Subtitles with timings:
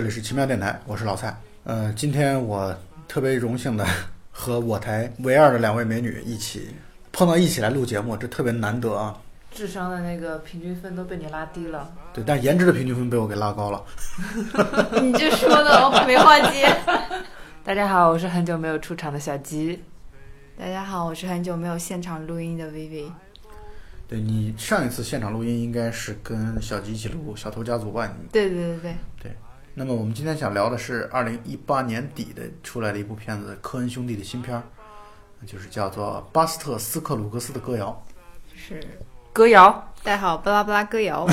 [0.00, 1.36] 这里是奇妙电台，我是老蔡。
[1.64, 2.74] 呃，今天我
[3.06, 3.86] 特别荣幸的
[4.32, 6.70] 和我台唯二的两位美女一起
[7.12, 9.14] 碰到一起来录节目，这特别难得啊。
[9.50, 11.92] 智商的那个平均分都被你拉低了。
[12.14, 13.84] 对，但颜值的平均分被我给拉高了。
[15.02, 16.74] 你这说的我没话接。
[17.62, 19.84] 大家好，我是很久没有出场的小吉。
[20.58, 23.12] 大家好，我是很久没有现场录音的 Vivi。
[24.08, 28.06] 对你上一次现场录音应该是跟小吉一起录《小偷家族》吧？
[28.06, 29.32] 你对对对对。
[29.80, 34.62] 那么我们今天想聊的是二零一八年底的出来的一部片子，科恩兄弟的新片儿，
[35.46, 38.04] 就是叫做《巴斯特斯克鲁格斯的歌谣》。
[38.54, 38.78] 是。
[39.32, 41.26] 歌谣，大家好，巴拉巴拉歌谣。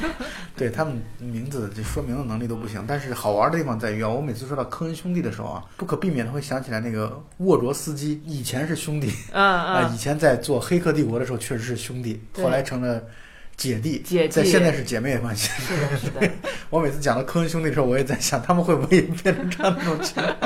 [0.54, 13.02] 对他们名字这说明的能力都不行，但是好玩的地方在于啊，我每次说到科恩兄弟的时候啊，不可避免的会想起来那个沃卓斯基，以前是兄弟，嗯啊，以前在做《黑客帝国》的时候确实是兄弟，后来成了
[13.56, 15.48] 姐弟，姐在现在是姐妹关系。
[15.62, 16.30] 是的，是的。
[16.68, 20.36] 我每次讲到科恩兄弟的时候，我也在想，他们会不会也变成这样那种情况？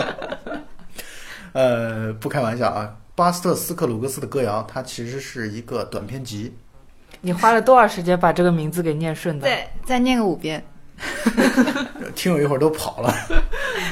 [1.52, 6.54] 呃，不开玩笑啊，巴斯特斯克鲁格斯的歌谣，它其实是一个短篇集。
[7.22, 9.46] 你花了多少时间把这个名字给念顺的？
[9.46, 10.64] 对再念个五遍。
[12.14, 13.12] 听友一会儿都跑了。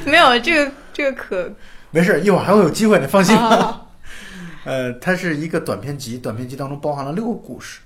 [0.05, 1.51] 没有这个这个可
[1.91, 3.87] 没事，一会儿还会有机会，你放心吧。
[4.65, 7.81] 呃，它是一个短篇集，短篇集当中包含了六个故事，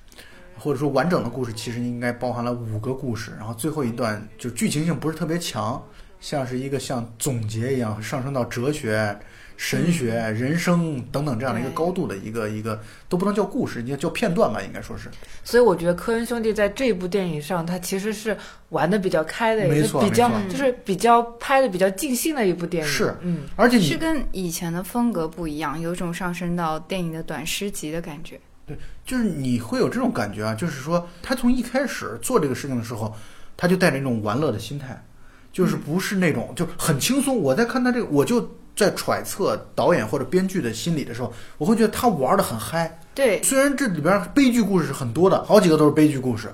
[0.63, 5.83] 或者说完整的故事其实应该包含了五个故事，然后最后一段就剧情性不是特别强，
[6.21, 9.19] 像是一个像总结一样上升到哲学。
[9.59, 15.09] 神学、人生等等这样的一个高度的一个一个都不能叫故事，应该叫片段吧，应该说是。
[15.45, 18.37] 所以我觉得科恩兄弟在这部电影上，他其实是
[18.71, 22.91] 玩的比较开的，没错，比较就是比较拍的比较尽兴的一部电影。
[22.91, 28.41] 是，嗯，而且是跟以前的风格不一样，有种上升到电影的短诗集的感觉。
[28.67, 33.15] 对，就是你会有这种感觉啊，就是说他从一开始做这个事情的时候，
[33.57, 35.05] 他就带着一种玩乐的心态，
[35.53, 37.37] 就是不是那种就很轻松。
[37.37, 38.57] 我在看他这个，我就。
[38.75, 42.99] 在揣测导演或者编剧的心理的时候，我会觉得他玩的很嗨。
[43.15, 46.51] 对，虽然这里边悲剧故事是很多的，好几个都是悲剧故事，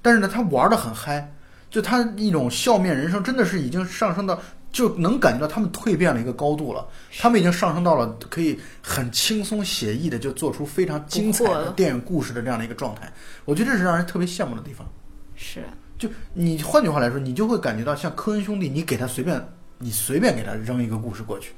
[0.00, 1.30] 但是呢，他玩的很嗨。
[1.70, 4.40] 就他一种笑面人生，真的是已经上升到，
[4.72, 6.86] 就能感觉到他们蜕变了一个高度了。
[7.18, 13.12] 他们已经上升到了可以很轻松写意的就做出非常精彩的电影故事的这样的一个状态。
[13.44, 14.86] 我觉得这是让人特别羡慕的地方。
[15.34, 15.62] 是，
[15.98, 19.42] 就你换句话来说，你就会感觉到像科恩兄弟，你给他随便。
[19.80, 21.52] 你随便给他扔一个故事过去，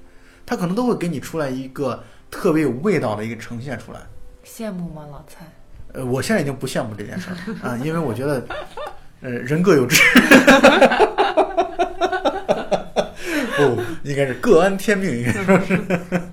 [0.44, 4.00] 他可能都会给你出来一个特别有味道的一个呈现出来。
[4.44, 5.46] 羡慕吗，老蔡？
[5.94, 8.46] 呃，我现在已经不羡慕这件事了 啊，因为我觉得，
[9.22, 10.02] 呃，人各有志。
[13.68, 15.80] 不，应该是各安天命，应该说是。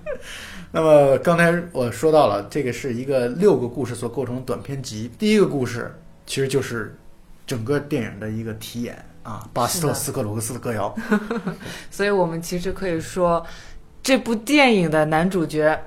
[0.72, 5.12] 那么刚才我说到了，这个是一个六个故事所构成的短篇集。
[5.18, 5.94] 第一个故事
[6.26, 6.96] 其实就是
[7.46, 9.04] 整个电影的一个题眼。
[9.24, 10.96] 啊，巴斯特斯克鲁克斯的歌谣，
[11.92, 13.46] 所以我们其实可以说，
[14.02, 15.78] 这部电影的男主角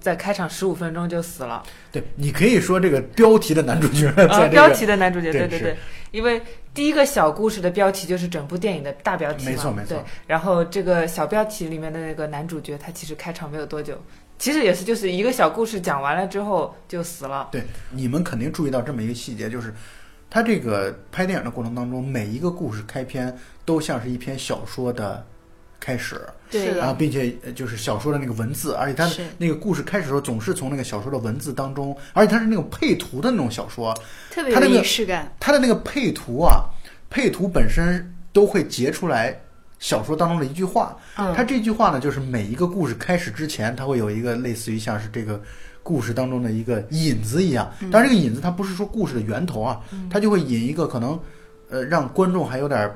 [0.00, 1.62] 在开场十五分钟就死了。
[1.92, 5.76] 对你可以说这个标题的男主角，在标题的男主角，对对对，
[6.10, 6.42] 因为
[6.72, 10.04] 第一个小故事的标题就是整部电影的大标题嘛，没错没错。
[10.26, 14.00] 然后这个小标题里面的那个男主角，他其实开场没有多久，
[14.38, 17.48] 其实也是就是一个小故事讲完了之后就死了。
[17.52, 19.74] 对，你们肯定注意到这么一个细节，就是。
[20.30, 25.26] 他这个拍电影的过程当中，每一个故事开篇都像是一篇小说的
[25.80, 33.94] 开始，对，啊，并且就是小说的那个文字，而且他那个故事开始的时候总是从那个小说的文字当中，而且它是那种配图的那种小说，
[34.30, 35.32] 特别有仪式感。
[35.38, 36.64] 它的那个配图啊，
[37.10, 39.38] 配图本身都会截出来
[39.78, 45.40] 小说当中的一句话，它这句话呢，就是每一个故事开始之前，它会有一个类似于像是这个。
[45.80, 51.18] 故事当中的一个引子一样，当然这个引子它不是说故事的源头啊，它就会引一个可能，
[51.70, 52.94] 呃，让观众还有点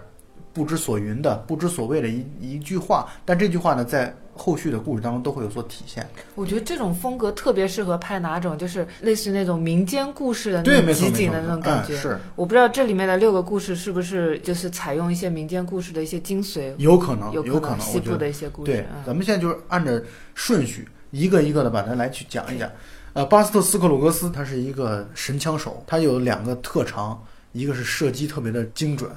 [0.53, 6.09] 不知所云的、不知所谓的一一句话，但这句话呢，在后续的故事当中都会有所体现。
[6.35, 11.97] 我觉得这种风格特别适合拍哪种，就是类似于那种民间故事的那种集锦的那种感觉。
[11.97, 18.73] 是，我不知道这里面的六个故事是不是就是采用一些民间故事的一些精髓，有可能，有可能西部的一些故事。
[18.73, 20.03] 对，咱们现在就是按着
[20.35, 20.89] 顺序。
[21.11, 22.71] 一个一个的把它来去讲一讲，
[23.13, 27.23] 呃，巴斯特斯克鲁格斯他是一个神枪手，他有两个特长，
[27.53, 29.11] 一个是射击特别的精准，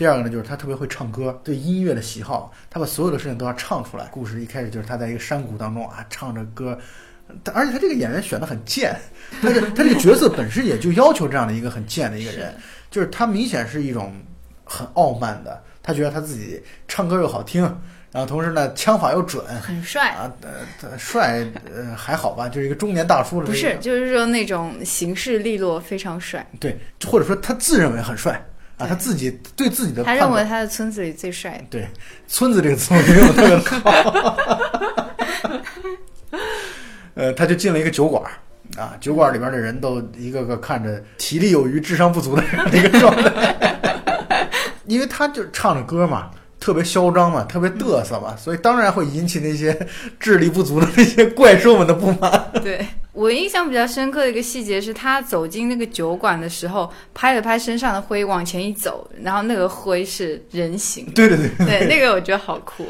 [0.00, 4.06] 第二个呢就是他特别会唱歌，对音乐的喜好，他把所有的事情都要唱出来。
[4.06, 6.78] 故事一开始就是他在一个山谷当中啊唱着歌，
[7.52, 8.98] 而且他这个演员选的很贱，
[9.42, 12.54] 他这他这个角色本身也就要求这样的一个很贱的一个人，
[12.90, 14.10] 就是他明显是一种
[14.64, 17.62] 很傲慢的，他觉得他自己唱歌又好听。
[18.10, 23.46] 然后同时呢，枪法又准，很帅啊，呃，帅，呃，还好吧，就是一个中年大叔的。
[23.46, 26.44] 不是，就是说那种行事利落，非常帅。
[26.58, 26.76] 对，
[27.06, 28.42] 或者说他自认为很帅
[28.80, 31.62] 啊，他自己对自己的他认为，他的村子里最帅。
[31.70, 31.86] 对
[32.26, 34.38] “村子”这个词我觉得用得特别好。
[37.14, 38.22] 呃，他就进了一个酒馆
[38.76, 43.54] 啊，酒馆里边的人都一个个看着体力有余、智商不足的这样的一个状态，
[44.86, 46.30] 因为他就唱着歌嘛。
[46.60, 49.76] 特别嚣张嘛，特别嘚瑟嘛，所以当然会引起那些
[50.20, 52.52] 智力不足的那些怪兽们的不满。
[52.62, 61.12] 对我印象比较深刻的一个细节是他走进那个酒馆的时候，拍了拍身上的灰，往前一走，然后那个灰是人形的。
[61.12, 62.86] 对对对，对，那个我觉得好酷。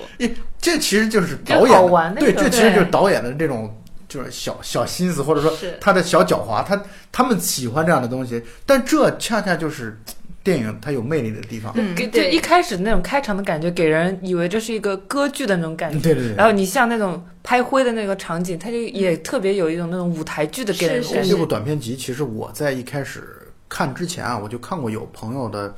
[0.61, 3.75] 这其实就是导演好玩那对，这其实就是导演的这种
[4.09, 5.51] 就是小小心思，或者说
[5.81, 6.81] 他的小狡猾，他
[7.11, 9.99] 他们喜欢这样的东西，但这恰恰就是
[10.43, 11.73] 电影它有魅力的地方。
[11.77, 15.99] 嗯，给就对一开始那种开场的感觉，给人以为这是一个歌剧的那种感觉。
[16.01, 21.25] 对对对，然后你像那种拍灰的那个场景，它就也特别有一种那种舞台剧的给人感觉。
[21.25, 23.23] 这部短片集，其实我在一开始
[23.69, 25.75] 看之前啊，我就看过有朋友的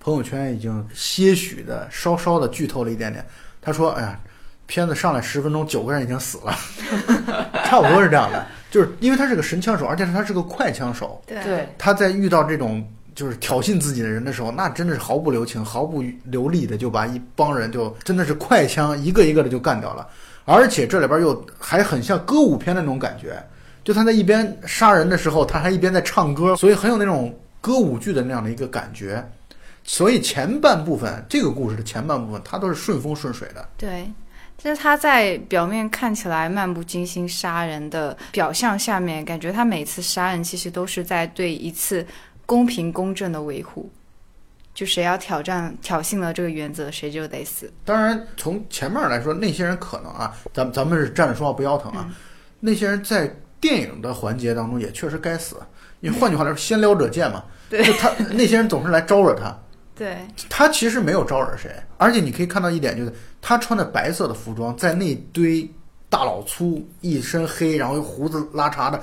[0.00, 3.24] 朋友圈已经些许的稍稍的剧透了一点点。
[3.60, 4.20] 他说：“哎呀，
[4.66, 6.56] 片子上来十分钟，九个人已经死了，
[7.66, 8.46] 差不多是这样的。
[8.70, 12.86] 就是因为他是个神枪手，而且他是个快枪手，对对，他在遇到这种
[13.16, 20.06] 就是挑衅自己的人的时候，那真的是毫不留情、毫不留力的就把一帮人就真的是快枪一个一个的就干掉了。
[20.44, 23.42] 而且这里边又还很像歌舞片的那种感觉，
[23.82, 29.26] 就他在一边杀人的时候，他还一边在唱歌，所以很有那种歌舞剧的那样的一个感觉。
[29.82, 33.66] 所以前半部分这个故事的前半部分，它都是顺风顺水的。
[33.76, 34.08] 对，
[34.58, 42.06] 就是他在表面看起来漫不经心杀人的表象下面，感觉他每次杀人其实都是在对一次
[42.46, 43.90] 公平公正的维护。
[44.72, 47.72] 就谁要挑战挑衅了这个原则，谁就得死。
[47.82, 52.06] 当然，从前面来说，那些人可能啊，咱咱们是站着说话不腰疼啊。
[52.60, 55.56] 那些人在电影的环节当中也确实该死，
[56.00, 57.42] 因为换句话来说，先撩者贱嘛。
[57.70, 59.58] 对就他那些人总是来招惹他，
[59.94, 60.18] 对，
[60.50, 63.10] 他其实没有招惹谁，而且你可以看到一点，就是
[63.40, 65.68] 他穿的白色的服装，在那堆
[66.08, 69.02] 大老粗、一身黑，然后胡子拉碴的、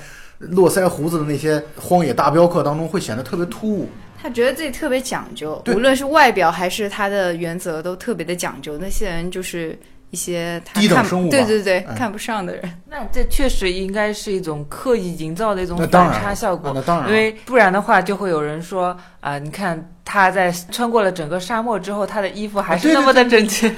[0.50, 3.90] 络腮胡子的那些荒野大镖客当中，会显得特别突兀。
[4.22, 8.78] 他觉得自己特别讲究，无论是外表还是他的原则都特别的讲究。
[8.78, 9.78] 那些人就是
[10.12, 12.64] 一些他看低等生物对对对，哎看不上的人。
[12.90, 16.72] 那这确实应该是一种刻意营造的一种反差效果。
[16.74, 23.70] 那当然，因为不然的话，就会有人说啊、你看他在穿过了整个沙漠之后，他的衣服还是那么的整齐。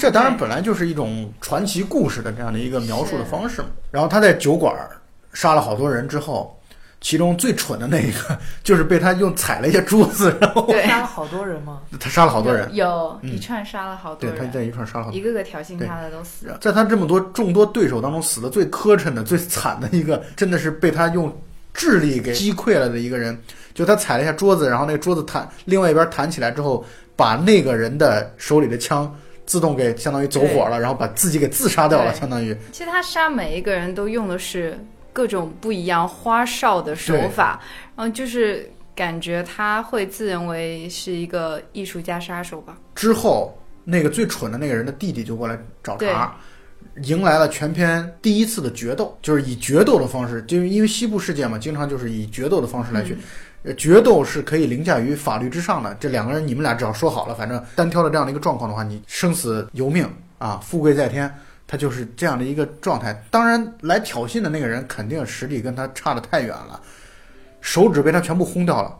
[0.00, 3.68] 这当然本来就是一种传奇故事的这样的一个描述的方式嘛。
[3.92, 4.90] 然后他在酒馆儿
[5.34, 6.58] 杀了好多人之后，
[7.02, 11.82] 其中最蠢的那一个就是被他用踩了一下桌子，然后对，杀了好多人吗？
[12.00, 16.56] 他杀了好多人，嗯有一串杀了好多人对，他人，在一串杀了好多一个个挑衅他的都死了。
[16.62, 21.30] 在他这么多众多对手当中，死的最磕碜的、最惨的一个，真的是被他用
[21.74, 23.38] 智力给击溃了的一个人。
[23.74, 26.84] 就他踩了一下桌子，然后那个桌子弹，另外一边弹起来之后，
[27.16, 29.12] 把那个人的手里的枪
[29.46, 34.78] 自动给相当于走火了，然后把自己给自杀掉了，相当于其实他杀每一个人都用的是
[35.14, 37.58] 各种不一样花哨的手法，
[37.96, 42.76] 然后就是感觉他会自认为是一个艺术家杀手吧。
[42.94, 46.34] 之后那个最蠢的那个人的弟弟就过来找茬。
[47.02, 53.16] 迎来了全篇第一次的决斗，就是以决斗的方式，就是因为西部世界嘛，经常就是以决斗的方式来去，
[53.64, 55.92] 呃，决斗是可以凌驾于法律之上的。
[55.98, 61.28] 这两个人，你们俩只要说好了，反正单挑的这样的一个状况的话，你生死由命啊，富贵在天，
[61.66, 63.24] 他就是这样的一个状态。
[63.30, 66.80] 当然，来挑衅的那个人肯定实力跟他差得太远了，
[67.60, 68.98] 手指被他全部轰掉了。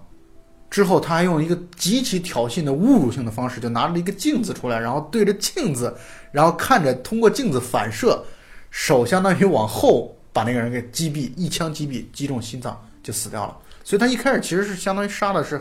[0.70, 5.96] 之后，他还用一个极其挑衅的侮辱性的方式，就拿了一个镜子出来，然后对着镜子，
[6.32, 8.24] 然后看着通过镜子反射，
[8.70, 13.56] 手相当于往后把那个人给击毙，一枪击毙，击中心脏就死掉了。
[13.84, 15.60] 所以他一开始其实是相当于杀的是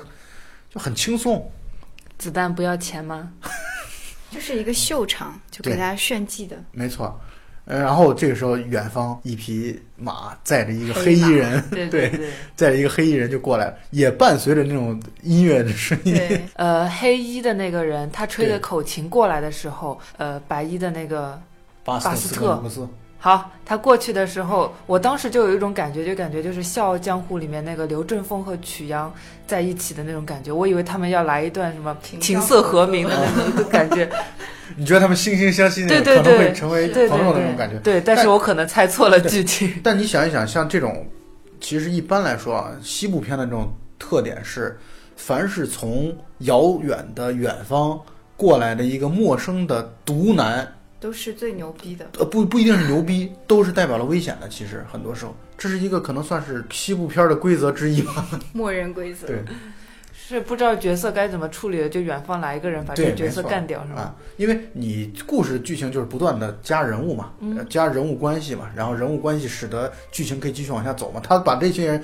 [0.73, 1.47] 就很轻松，
[2.17, 3.33] 子弹不要 钱吗？
[4.33, 6.57] 就是一个秀场，就给大家炫技的。
[6.71, 7.19] 没错。
[7.65, 12.29] 呃，然后这个时候，远方一匹马载着一个黑衣人， 对对对。
[12.57, 16.13] 载着一个黑衣人就过来了，也伴随着那种音乐的声音。
[16.13, 21.41] 对， 呃，黑衣的那个人，他吹对着口琴过来的时候，呃，白衣的那个
[21.85, 22.35] 巴巴斯特
[22.67, 22.89] 斯特
[23.23, 29.09] 好，他过去的时候，我当时就有一种感觉，就感觉就是《笑傲江湖》里面那个刘正风和曲阳
[29.47, 30.51] 在一起的那种感觉。
[30.51, 34.09] 我以为他们要来一段什么情情色和鸣的那种感觉，
[34.75, 37.77] 你觉得他们惺惺相惜可能会成为朋友的那种感觉。
[37.77, 39.73] 对，但是我可能猜错了剧情。
[39.81, 41.07] 但你想一想，像这种，
[41.61, 44.77] 其实一般来说啊，西部片的这种特点是，
[45.15, 47.97] 凡是从遥远的远方
[48.35, 50.67] 过来的一个陌生的独男，
[51.03, 52.07] 都是最牛逼的。
[52.17, 54.47] 呃，不不一定是牛逼，都是代表了危险的。
[54.47, 58.25] 其实很多时候，这是一个可能算是西部片的规则之一吧。
[58.53, 59.27] 默认规则。
[59.27, 59.43] 对
[60.15, 64.01] 是不知道角色该怎么处理的，就远方来一个人把这个角色干掉，是吧？
[64.03, 67.33] 啊，因为你故事剧情就是不断的加人物嘛，
[67.69, 71.19] 加人物关系嘛，然后人物关系使得剧情可以继续往下走嘛。
[71.21, 72.03] 他把这些人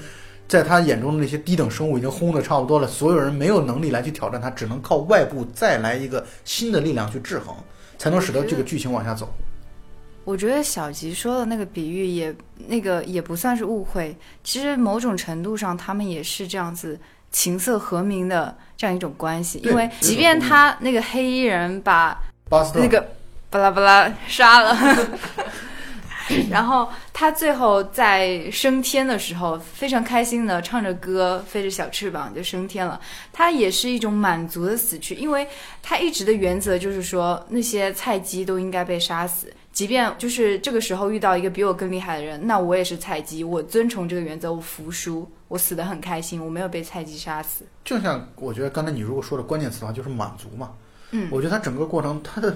[0.50, 7.56] 在他眼中的那些低等生物已经轰的差不多了，所有人没有能力来去挑战他，只能靠外部再来一个新的力量去制衡，
[8.00, 9.32] 才能使得这个剧情往下走。
[10.24, 12.36] 我觉得小吉说的那个比喻也
[12.68, 17.00] 那个也不算是误会，其实某种程度上他们也是这样子
[17.32, 22.20] 琴瑟和鸣的这样一种关系，因为即便他那个黑衣人把
[22.76, 23.10] 那个
[23.50, 24.78] 巴拉巴拉杀了。
[26.50, 33.00] 然后他最后在升天的时候，非常开心的唱着歌，飞着小翅膀就升天了。
[33.32, 35.48] 他也是一种满足的死去，因为
[35.82, 39.52] 他一直的原则就是说，那些菜鸡都应该被杀死。
[39.72, 47.64] 即便就是这个时候遇到一个比我更厉害的人，那我也是菜鸡，我遵从这个原则，我服输，我死得很开心，我没有被菜鸡杀死。
[47.86, 50.72] 就像我觉得刚才你如果说的关键词的话，就是满足嘛。
[51.12, 52.56] 嗯我觉得他整个过程他的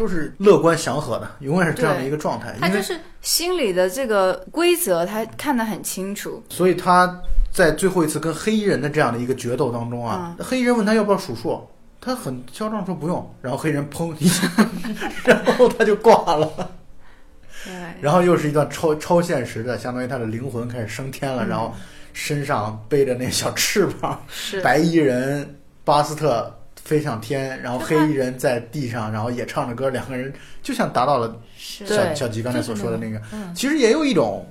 [0.00, 2.56] 都是乐观祥和的，永远是这样的一个状态。
[2.58, 6.42] 他就是心里的这个规则，他看得很清楚。
[6.48, 7.20] 所以他
[7.52, 11.68] 在最后一次跟黑衣人的这样的一个决斗当中啊，嗯黑衣人问他要不要数数，
[12.00, 14.50] 他很嚣张说不用，然后黑人砰一下，
[15.26, 16.50] 然后他就挂了。
[17.62, 21.74] 对，然后又是一段超超现实的，相当于他的灵魂开始升天了，嗯然后
[22.14, 26.58] 身上背着那小翅膀，是白衣人巴斯特
[26.90, 34.44] 飞上天，然后黑衣人在地上，然后也唱着歌，两个人就像达到了小小吉刚才所说的那个，嗯其实也有一种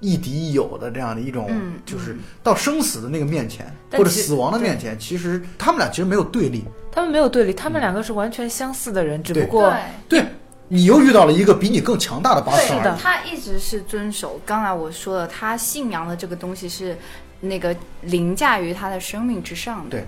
[0.00, 6.62] 亦敌亦友的这样的一种，嗯就是到生死的那个面前，或者死亡的面前，其实他们俩其实没有对立。
[6.92, 9.74] 他们没有对立，他们两个是完全相似的人，只不过
[10.10, 10.22] 对。
[10.70, 16.94] 你又遇到了一个比你更强大的巴斯特是的，他一直是遵守刚才我说的，他信仰的这个东西是
[17.40, 19.90] 那个凌驾于他的生命之上的。
[19.92, 20.04] 对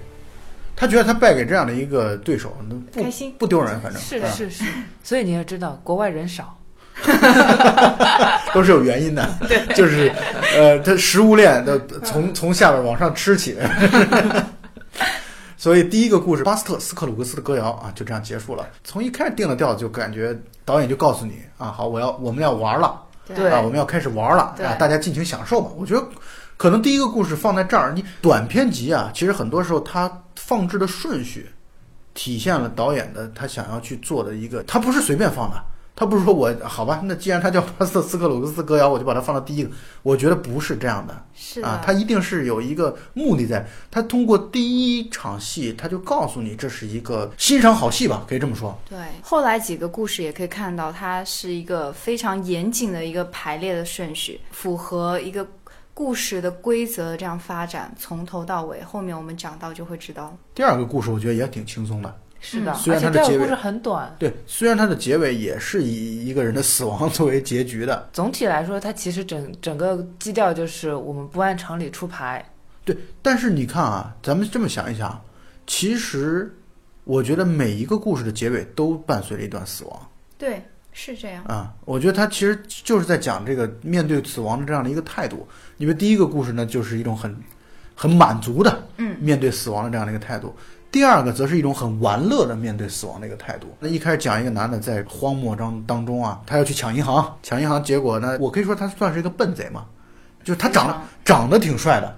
[0.81, 3.31] 他觉得他败给这样的一个对手，那不开心。
[3.39, 4.01] 不丢人，反正。
[4.01, 4.65] 是是是，
[5.03, 6.57] 所以你要知道，国外人少，
[8.55, 10.11] 都是有原因的，对，就是
[10.57, 13.53] 呃，他食物链的从从下边往上吃起。
[13.53, 14.47] 的。
[15.59, 18.67] 所以第一个故事巴斯特斯克鲁格斯的歌谣啊，就这样结束了。
[18.83, 20.35] 从一开始定了调，就感觉
[20.65, 22.99] 导演就告诉你啊，好，我要我们要玩了。
[23.27, 23.51] 对。
[23.51, 25.71] 啊，我们要开始玩了啊，大家尽情享受吧。
[25.77, 26.03] 我觉得
[26.57, 30.11] 可能第一个故事放在这儿，你短篇集啊，其实很多时候它
[30.47, 31.51] 放置的顺序，
[32.15, 35.63] 体现了导演的他想要去做的一个，他不是随便放的。
[35.97, 39.71] 他不是说我好吧，那既然他叫巴斯特斯克鲁克斯歌谣，我就把它放到第一个。
[40.03, 43.69] 我觉得不是这样的是，啊，他一定是有一个目的在。
[43.91, 48.79] 他通过第一场戏，他就告诉你这是一个欣赏好戏吧，可以这么说。
[48.89, 48.99] 对。
[49.21, 55.47] 后来几个故事也可以看到，它是一个非常严谨的一个排列的顺序，符合一个
[56.01, 58.83] 故事的规则这样发展，从头到尾。
[58.83, 60.35] 后面我们讲到就会知道。
[60.55, 64.17] 第二个故事我觉得也挺轻松的，是的，嗯虽然而且它的结尾第二个故事很短。
[64.19, 72.43] 对，虽然它的结尾也是以一个人的死亡作为结局的，总体来说，它其实整整个基调就是我们不按常理出牌。
[72.83, 75.23] 对，但是你看啊，咱们这么想一想，
[75.67, 76.51] 其实
[77.05, 80.11] 我觉得每一个故事的结尾都伴随着一段死亡。
[80.39, 81.45] 对，是这样。
[81.45, 85.47] 啊，我觉得他其实就是在讲这个面对死亡的这样的一个态度。
[85.81, 87.35] 因为第一个故事呢，就是一种很
[87.95, 90.49] 很满足的嗯面对死亡的这样的一个态度；
[90.93, 93.75] 第二个则是一种很玩乐的面对死亡的一个态度。
[93.81, 99.87] 那一开始讲一个男的在荒漠当当中啊，他要去抢银行，抢银行，结果呢，我可以说他算是一个笨贼嘛，
[100.45, 102.17] 就是他长得长得挺帅的，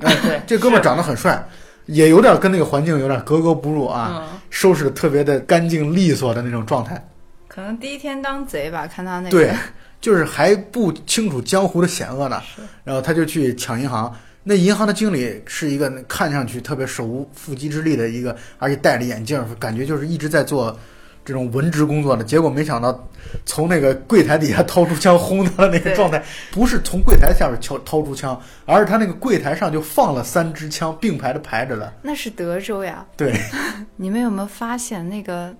[0.00, 1.42] 哎，对， 这哥们儿长得很帅，
[1.86, 7.02] 也有点跟那个环境有点格格不入啊，嗯， 收拾的特别的干净利索的那种状态。
[7.48, 9.30] 可能第一天当贼吧，看他那个。
[9.30, 9.54] 对，
[10.00, 12.42] 就是还不清楚江湖的险恶呢，
[12.84, 14.14] 然后他就去抢银行。
[14.44, 20.74] 那银行的经理是一个看上去特别手无缚鸡之力的一个，而且戴着眼镜，感觉就是一直在做
[21.22, 22.24] 这种文职工作的。
[22.24, 23.06] 结果没想到，
[23.44, 31.92] 从那个柜台底下掏出枪轰他的那个状态，不是从柜台下面掏掏出枪，而是他那个柜台上就放了三支枪，并排的排着的。
[32.00, 33.04] 那是德州呀。
[33.18, 33.38] 对，
[33.96, 35.54] 你们有没有发现那个，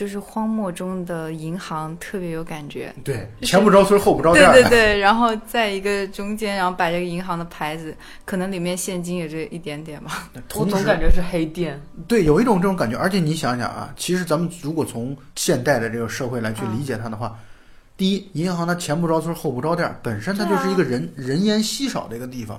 [0.00, 2.90] 就是荒漠中的银行特别有感觉？
[3.04, 4.52] 对，前不着村后不着店儿。
[4.54, 10.30] 对 对，然后在一个中间，然后摆着个银行的牌子，可能里面现金也就一点点吧。
[10.54, 11.78] 我总感觉是黑店。
[12.08, 17.38] 对，有一种这种感觉，而且你想想啊，其实咱们如果从现代的这个社会来去理解它的话，
[17.98, 22.56] 第一，银行它前不着村后不着店，本身它就是一个人、人烟稀少的一个地方；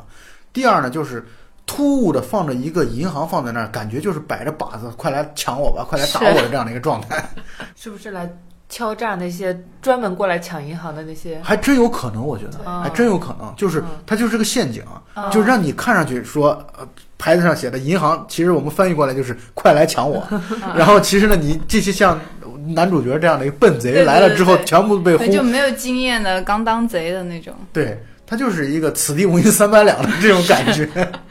[0.53, 1.25] 第二呢，就是
[1.73, 7.23] 突兀的放着一个银行放在那儿，感觉就是摆着靶子，快来抢我吧，快来打我的这样的一个状态。
[7.77, 8.29] 是不是来
[8.67, 11.39] 敲诈那些专门过来抢银行的那些。
[11.41, 14.83] 还真有可能，我觉得哦还真有可能，就是嗯它就是个陷阱，
[15.15, 16.85] 哦就让你看上去说，呃，
[17.17, 20.21] 牌子上写的银行，其实我们翻译过来就是快来抢我，
[20.75, 22.19] 然后其实呢，你这些像
[22.75, 27.53] 男主角这样的一个笨贼来了之后，对全部被就没有经验的刚当贼的那种。
[27.71, 27.97] 对
[28.27, 30.87] 他就是一个此地无银三百两的这种感觉，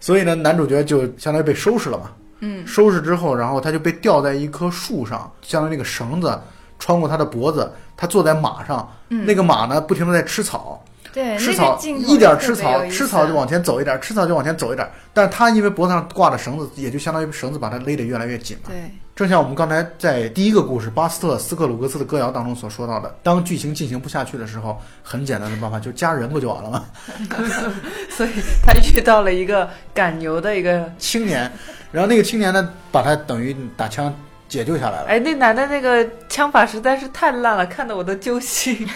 [0.00, 2.10] 所以呢，男主角就相当于被收拾了嘛。
[2.40, 6.40] 嗯，收拾之后，然后他就被吊在一棵树上，相当于那个绳子
[6.78, 9.26] 穿过他的脖子，他坐在马上，嗯。
[9.26, 18.70] 那个马呢不停的在吃草，对，吃草那个一点特吃草，吃草就往前走一点，吃草就往前走一点，但是他因为脖子上挂着绳子，也就相当于绳子把他勒得越来越紧了。
[18.70, 26.86] 对，正像我们刚才在第一个故事巴斯特斯克鲁格斯的歌谣当中所说到的，当剧情进行不下去的时候，很简单的办法就加人不就完了吗？
[28.08, 28.30] 所以
[28.64, 31.52] 他遇到了一个赶牛的一个，青年，
[31.92, 34.10] 然后那个青年呢，把他等于打枪
[34.48, 35.08] 解救下来了。
[35.08, 38.88] 哎，那男的那个枪法实在是太烂了，看得我都揪心。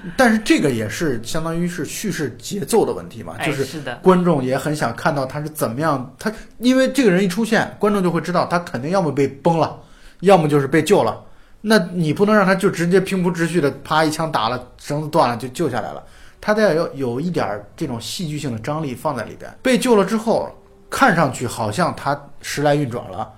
[0.16, 9.78] 但是这个也是相当于是叙事节奏的问题嘛，哎，就是观众也很想看到他是怎么样，他因为这个人一出现，观众就会知道他肯定要么被崩了，
[10.20, 11.20] 要么就是被救了。
[11.60, 16.02] 那你不能让他就直接平铺直叙的啪一枪打了，绳子断了就救下来了，
[16.40, 19.48] 他得要有一点儿这种戏剧性的张力放在里边。
[19.62, 20.48] 被救了之后，
[20.90, 23.30] 看上去好像他时来运转了，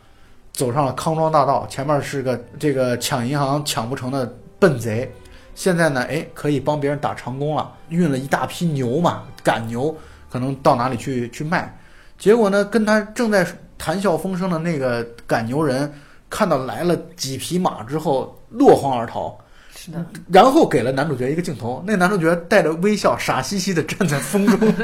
[0.55, 5.13] 走上了康庄大道，前面是个这个抢银行抢不成的笨贼，
[5.55, 9.97] 现在呢，哎，可以帮别人打长工了，运了一大批牛嘛，赶牛，
[10.31, 11.79] 可能到哪里去去卖。
[12.19, 13.47] 结果呢，跟他正在
[13.79, 15.93] 谈笑风生的那个赶牛人，
[16.29, 19.39] 看到来了几匹马之后，落荒而逃。
[19.77, 24.75] 是的，然后给了男主角一个镜头，那男主角带着微笑，傻兮兮的站在风中。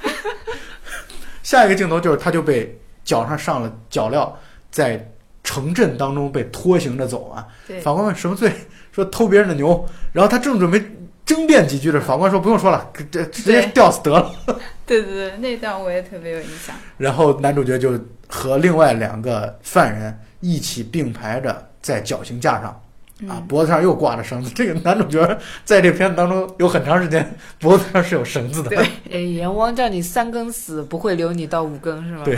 [1.42, 4.32] 下一个镜头就是他就被脚上上了脚镣，
[4.70, 5.10] 在
[5.42, 7.46] 城镇当中被拖行着走啊。
[7.66, 8.52] 对，法官问什么罪？
[8.94, 9.84] 说偷别人的牛。
[10.12, 10.80] 然后他正准备
[11.26, 14.30] 争辩几句的，法官说不用说了，这直接吊死得了。
[14.86, 16.76] 对对对，那段我也特别有印象。
[16.98, 22.80] 然后男主角就和另外两个犯人一起并排着在绞刑架上。
[23.28, 24.50] 啊，嗯，脖子上又挂着绳子。
[24.50, 27.24] 这个男主角在这片子当中有很长时间
[27.60, 28.70] 脖子上是有绳子的。
[28.70, 28.78] 对
[29.12, 32.22] 哎，阎王叫你三更死，不会留你到五更是吗？
[32.24, 32.36] 对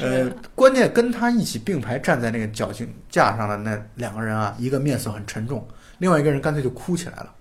[0.00, 5.64] 呃，关键跟他一起并排站在那个绞刑架上的那两个人啊，一个面色很沉重，
[5.98, 7.32] 另外一个人干脆就哭起来了，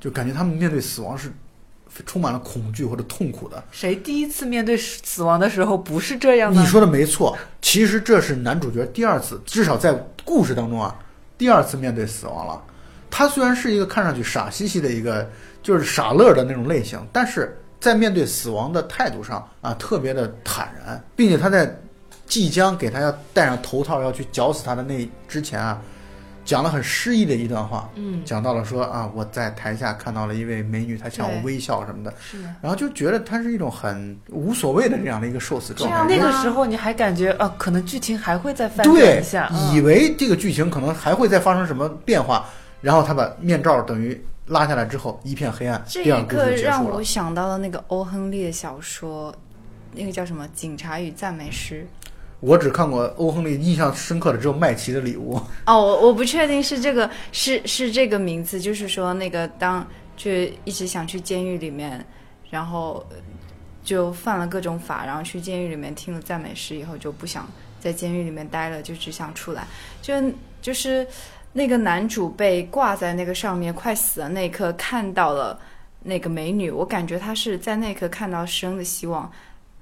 [0.00, 1.30] 就感觉他们面对死亡是
[2.06, 3.62] 充满了恐惧或者痛苦的。
[3.70, 6.60] 谁第一次面对死亡的时候不是这样的？
[6.60, 10.98] 你说的没错，其实这是男主角第二次，至少在故事当中啊，
[11.38, 12.62] 第二次面对死亡了。
[13.10, 15.30] 他虽然是一个看上去傻兮兮的一个，
[15.62, 21.80] 就是傻乐的那种类型，但是在面对死亡的态度上啊，特别的坦然，并且他在
[22.26, 25.80] 即将给他要戴上头套要去绞死他的那之前啊，
[26.44, 32.42] 讲了很诗意的一段话，嗯，讲到了说啊，我在台下看到了一位美女，她向我微笑什么的，是。
[32.60, 35.96] 然后就觉得她是一种很无所谓的这样的一个受死状态。
[36.02, 42.46] 那这样个时候你还感觉啊，可能剧情还会再翻转对一下，，以嗯、为这个剧情可能还会再发生什么变化，
[42.80, 47.02] 然后他把面罩等于拉下来之后，一片黑暗，这一刻让我。
[47.02, 49.34] 想到了那个欧亨利的小说，
[49.94, 51.86] 那个叫什么《警察与赞美诗》。
[52.44, 55.40] 我只看过欧亨利，印象深刻的只有麦琪的礼物。
[55.64, 60.30] 哦，我我不确定是这个是是这个名字，就是说那个当就
[60.64, 62.04] 一直想去监狱里面，
[62.50, 63.02] 然后
[63.82, 67.48] 就犯了各种法，然后去监狱里面听了赞美诗以后就不想
[67.80, 69.66] 在监狱里面待了，就只想出来。
[70.02, 70.14] 就
[70.60, 71.06] 就是
[71.54, 75.58] 那个男主被挂在那个上面快死的那一刻，看到了
[76.02, 79.32] 那个美女，我感觉他是在那一刻看到生的希望，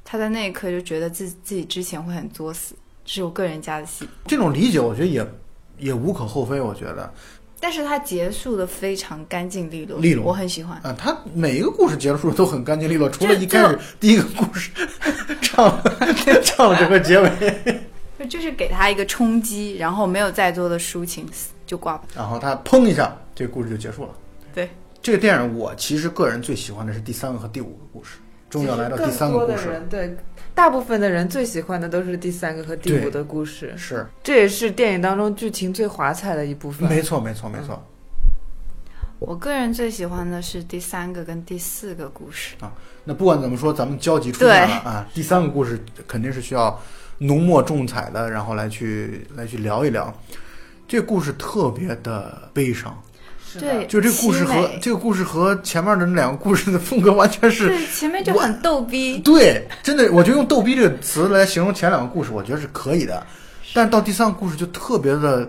[0.05, 4.09] 他在那一刻就觉得自自己之前会很作死，这是我个人加的戏。
[4.27, 5.27] 这种理解，我觉得也
[5.79, 6.61] 也无可厚非。
[6.61, 7.13] 我觉得，
[7.61, 10.77] 但是他结束的非常干净利落，利落我很喜欢。
[10.83, 14.71] 啊，他每一个故事结束都很干净利落，除了一开始第一个故事
[15.41, 15.83] 唱了
[16.43, 17.31] 唱了整个结尾，
[18.19, 21.27] 就就是给他一个冲击，然后没有再多的抒情，
[21.65, 22.03] 就挂了。
[22.15, 24.11] 然后他砰一下，这个故事就结束了。
[24.55, 24.69] 对，
[25.01, 28.19] 这个电影我其实个人最喜欢的是第三个和第五个故事，
[28.53, 29.71] 终于要来到第三个故事。
[29.71, 30.15] 人对，
[30.55, 36.87] 大部分的人最喜欢的都是第三个和第五的故事，是，这也是电影当中剧情最华彩的一部分。
[36.87, 37.83] 没错，没错，没错。
[39.19, 42.71] 我个人最喜欢的是第三个跟第四个故事啊。
[43.05, 45.09] 那不管怎么说，咱们交集出现了啊。
[45.15, 46.79] 第三个故事肯定是需要
[47.19, 50.13] 浓墨重彩的，然后来去来去聊一聊。
[50.87, 53.03] 这故事特别的悲伤，
[53.59, 63.25] 对，就这个故事和这个故事和前面的那两个故事的风格完全是对前面就很逗逼， 对，真的，我觉得用“逗逼”这个词来形容前两个故事，我觉得是可以的。
[63.75, 65.49] 但是到第三个故事就特别的，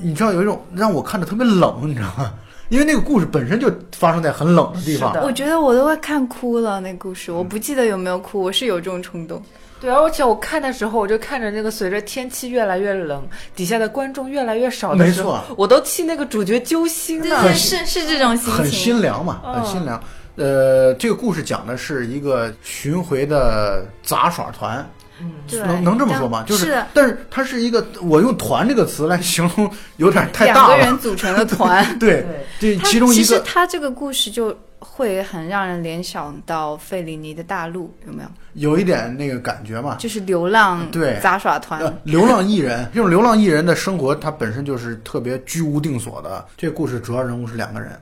[0.00, 2.32] 你知道有一种让我看着特别冷，你知道吗？
[2.68, 9.42] 因为那个故事本身就发生在很冷的地方我觉得我都快看哭了，那故事我不记得有没有哭，我是有这种冲动。
[9.80, 17.42] 对，而且我看的时候，我就看着那个随着天气越来越冷，底下的观众越来越少的时候没错，我都替那个主角揪心了。
[17.42, 18.70] 对对，是是这种心情很。
[18.70, 20.02] 心凉嘛，嗯很心凉。
[20.36, 24.88] 呃，这个故事讲的是一个巡回的杂耍团，
[25.20, 26.44] 嗯，能能这么说吗？
[26.46, 30.86] 就是是但是它是一个，我用“团”这个词来形容有点太大两个。
[30.86, 31.86] 人组成的团。
[31.98, 32.24] 对，
[32.58, 34.56] 对，其中一个其实他这个故事就
[35.00, 38.28] 会很让人联想到费里尼的大陆，有没有？
[38.52, 39.96] 有一点那个感觉嘛。
[39.96, 41.80] 就是流浪对杂耍团。
[41.80, 46.46] 呃，流浪艺人，这种流浪艺人的生活，它本身就是特别居无定所的。
[46.54, 47.98] 这个故事主要人物是两个人，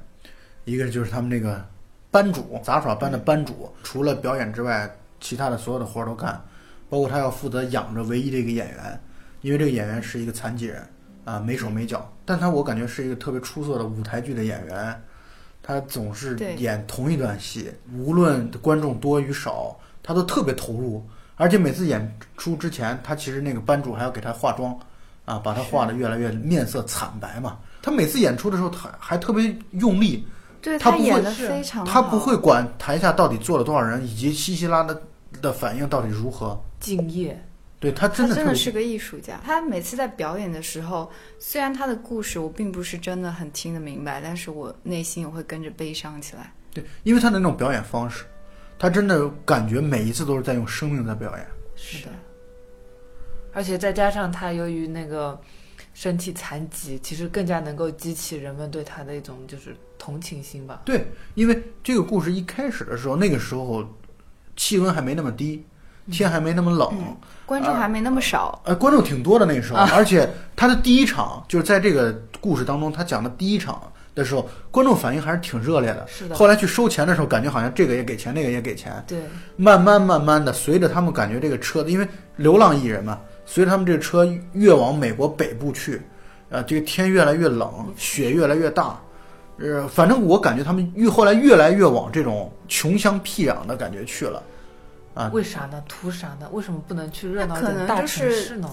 [0.65, 1.65] 一个就是他们那个
[2.11, 6.43] 班主，杂耍班的班主，除了表演之外，其他的所有的活儿都干，
[6.91, 9.01] 包括他要负责养着唯一的一个演员，
[9.43, 10.83] 因为这个演员是一个残疾人
[11.25, 15.01] 啊，没手没脚，但他我感觉是一个特别出色的舞台剧的演员，
[15.69, 21.07] 他总是演同一段戏，无论观众多与少，他都特别投入。
[21.37, 24.75] 而且每次演出之前，他其实那个班主还要给他化妆，
[25.27, 27.59] 啊，把他化的越来越面色惨白嘛。
[27.83, 30.27] 他每次演出的时候，他还特别用力，
[30.63, 34.97] 对他不会演的是非常，他不会管台下到底坐了多少人，以及稀稀拉拉
[35.43, 36.59] 的反应到底如何。
[36.81, 37.39] 敬业。
[37.81, 39.41] 对他真的他真的是个艺术家。
[39.45, 46.53] 他每次在表演的时候，虽然他的故事我并不是真的很听得明白，但是我内心也会跟着悲伤起来。
[46.75, 48.25] 对，因为他的那种表演方式，
[48.79, 51.47] 他真的感觉每一次都是在用生命在表演。
[51.77, 52.11] 是的，
[53.53, 55.41] 而且再加上他由于那个
[55.95, 60.83] 身体残疾，其实更加能够激起人们对他的一种就是同情心吧。
[60.85, 63.89] 对，因为这个故事一开始的时候，那个时候
[64.57, 65.65] 气温还没那么低，
[66.11, 66.91] 天还没那么冷，
[67.47, 73.81] 观众还没那么少，呃，观众挺多的那个时候，而且他的第一场就是在这个故事当中，他讲的第一场
[74.15, 76.07] 的时候，观众反应还是挺热烈的。
[76.09, 76.35] 是的。
[76.35, 79.19] 后来去收钱的时候，感觉好像这个也给钱，那个也给钱，对，
[79.57, 86.01] 慢慢慢慢的，随着他们感觉这个车，因为流浪艺人嘛，随着他们这个车越往美国北部去，
[86.49, 88.99] 呃，这个天越来越冷，雪越来越大。
[89.61, 94.41] 呃，反正我感觉他们越后来越来越往这种穷乡僻壤的感觉去了，
[95.19, 95.83] 啊，为啥呢？
[95.89, 96.49] 图啥呢？
[96.53, 98.71] 为什么不能去热闹一那可能点大城就是市呢？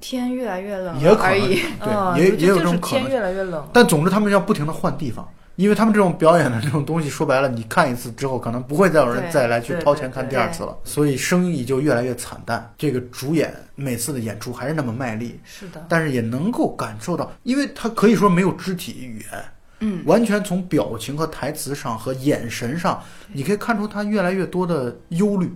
[0.00, 1.62] 天越来越冷也可能了而已。
[1.80, 3.10] 嗯，对，也也有得就是天这种可能。
[3.10, 3.68] 越来越冷。
[3.72, 12.72] 但总之，他们要不停的换地方，因为他们这种表演的这种东西，说白了，你看一次之后，可能不会再有人再来去掏钱看第二次了，所以生意就越来越惨淡。
[12.78, 19.44] 这个主演每次的演出还是那么卖力，是的，但是也能够感受到，因为他可以说没有肢体语言，
[19.80, 25.52] 嗯，完全从表情和台词上和眼神上，你可以看出他越来越多的忧虑，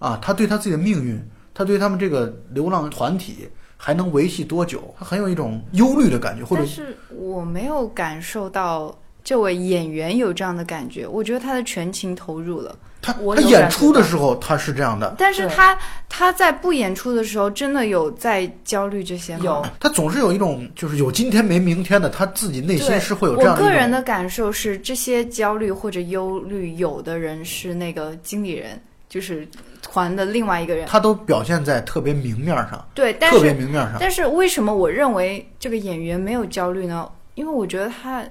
[0.00, 1.22] 啊，他对他自己的命运，
[1.54, 12.76] 他对他们这个流浪团体还能维系多久，他很有一种忧虑的感觉，或者是我没有感受到这位演员有这样的感觉，我觉得他的全情投入了。
[13.02, 19.42] 他他演出的时候他是这样的，但是他他在不演出的时候，真的有在焦虑这些吗？
[19.42, 23.62] 有他总是有一种就是有今天没明天的，他自己内心是会有这样的。
[23.62, 29.48] 我个人的感受是，这些焦虑或者忧虑，有的人是那个经理人，就是
[29.90, 30.86] 团的另外一个人。
[30.86, 33.96] 他都表现在特别明面上，对，但特别是明面上。
[33.98, 37.10] 但是为什么我认为这个演员没有焦虑呢？
[37.34, 38.24] 因为我觉得他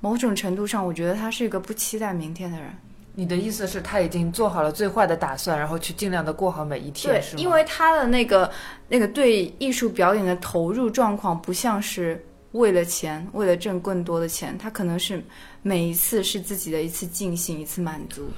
[0.00, 2.68] 某种程度上，我觉得他是一个不期待明天的人。
[3.14, 7.42] 你的意思是他已经做好了最坏的打算，然后去尽量的过好每一天，对是，吗？
[7.42, 8.48] 因为他的那个
[8.88, 15.20] 那个对艺术表演的投入状况，不像是为了钱，为了挣更多的钱，他可能是
[15.62, 18.28] 每一次是自己的一次尽兴，一次满足。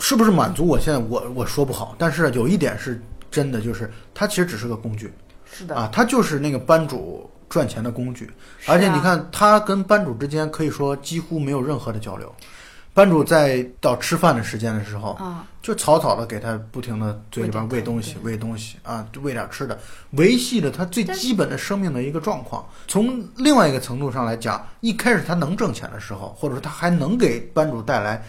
[0.00, 0.66] 是不是满足？
[0.66, 5.12] 我现在我我说不好，但是有一点是真的，就是他其实只是个工具
[5.44, 8.28] 是的，啊，他就是那个班主赚钱的工具。
[8.66, 12.34] 而且你看，他跟班主之间可以说几乎没有任何的交流。
[12.92, 19.78] 班主在到吃饭的时间的时候，啊，就草草的给他不停的嘴里边喂东西，喂东西啊，就喂点吃的，
[20.12, 22.66] 维系着他最基本的生命的一个状况。
[22.88, 28.20] 从另外一个程度上来讲，一开始他能挣钱的时候，或者说他还能给班主带来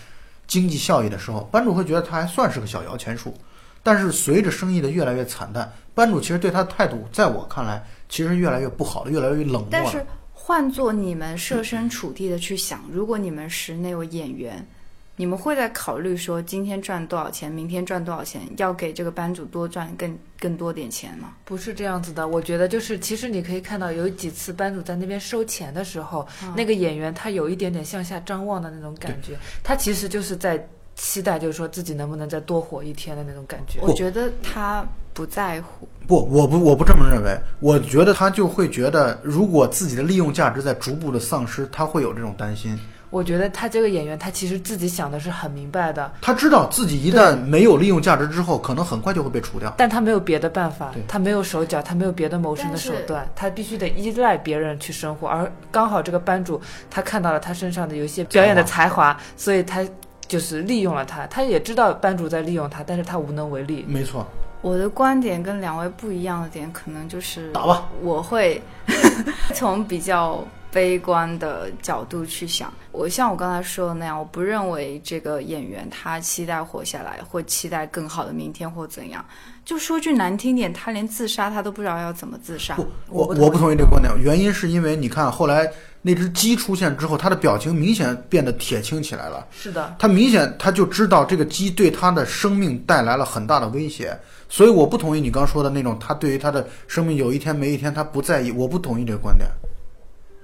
[0.52, 3.34] 经济效益的时候，班主会觉得他还算是个小摇钱树。
[3.82, 9.68] 但是随着生意的越来越惨淡，班主其实对他的态度，在我看来，其实越来越不好了，越来越冷漠了。
[9.72, 14.68] 但是换做你们设身处地的去想，如果你们是那位演员，
[15.17, 21.34] 你们会在考虑说今天赚多少钱，明天赚多少钱，要给这个班主多赚更更多点钱吗？
[21.45, 33.80] 不是这样子的，我觉得就是，其实你可以看到有几次班主在那边收钱的时候，那个演员他有一点点向下张望的那种感觉，他其实就是在期待，就是说自己能不能再多活一天的那种感觉。
[33.82, 35.88] 我觉得他不在乎。
[36.08, 37.38] 不，我不，我不这么认为。
[37.60, 42.80] 我觉得他就会觉得，如果自己的利用价值在逐步的丧失，他会有这种担心。
[43.12, 49.71] 我觉得他这个演员，他其实自己想的是很明白的，他知道自己一旦没有利用价值之后，可能很快就会被除掉。
[49.78, 55.28] 但他没有别的办法对，他没有手脚，他没有别的谋生的手段，他必须得依赖别人去生活。
[55.28, 59.86] 而刚好这个班主他看到了他身上的有一些表演的才华，所以他
[60.26, 61.28] 就是利用了他。
[61.28, 63.84] 他也知道班主在利用他，但是他无能为力。
[63.89, 64.26] 没错，
[64.62, 68.62] 我的观点跟两位不一样的点，可能就是打吧，我会
[69.54, 72.73] 从比较悲观的角度去想。
[72.91, 79.23] 我像我刚才说的那样，我不认为这个演员他期待活下来，或期待更好的明天或怎样。
[79.63, 82.75] 就说句难听点，他连自杀他都不知道要怎么自杀。
[82.75, 85.69] 不，我我不同意我不同意这个观点，原因是因为你看后来
[86.01, 89.45] 那只鸡出现之后，他的表情明显变得铁青起来了。
[89.51, 94.17] 是的，他明显他就知道这个鸡对他的生命带来了很大的威胁，
[94.49, 99.47] 所以我不同意你刚说的那种，他对于他的生命有一天没一天他不在意，我不同意这个观点。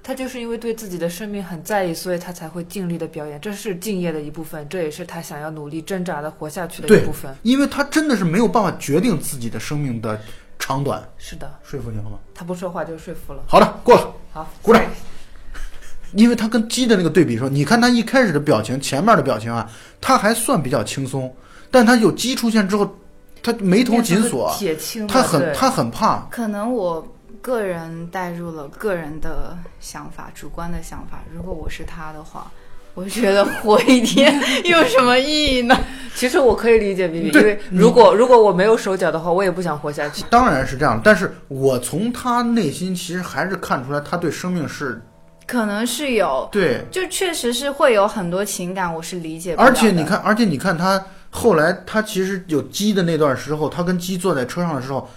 [0.08, 7.30] 他就是因为对自己的生命很在意，所以他才会尽力的表演，这是敬业的一部分，这也是他想要努力挣扎的活下去的一部分。
[7.42, 10.18] 因为他真的是没有办法决定自己的生命的
[10.58, 12.18] 长短，是的，说服你了吗？
[12.34, 13.42] 他不说话就说服了。
[13.46, 14.10] 好的，过了。
[14.32, 14.82] 好，鼓掌
[16.14, 21.30] 因为他跟鸡的那个对比说，你看他一开始的表情，前面的表情啊，他还算比较轻松，
[21.70, 22.96] 但他有鸡出现之后，
[23.42, 26.26] 他眉头紧锁，铁青，他很他很怕。
[26.30, 27.06] 可能我
[27.48, 31.24] 个人带入了个人的想法、主观的想法。
[31.34, 32.46] 如果我是他的话，
[32.92, 35.74] 我觉得活一天有什么意义呢？
[36.14, 40.22] 其实我可以理解 B B，因为如果如果我没有手脚的话，我也不想活下去。
[40.28, 45.00] 当然是这样，但是我从他内心其实还是看出来，他对生命是
[45.46, 49.72] 可能是有，对，就确实是会有很多情感，我是理解不了的。
[49.72, 55.08] 而且你看，而且你看他后来，他其实有鸡的那段时候，他跟鸡坐在车上的时候，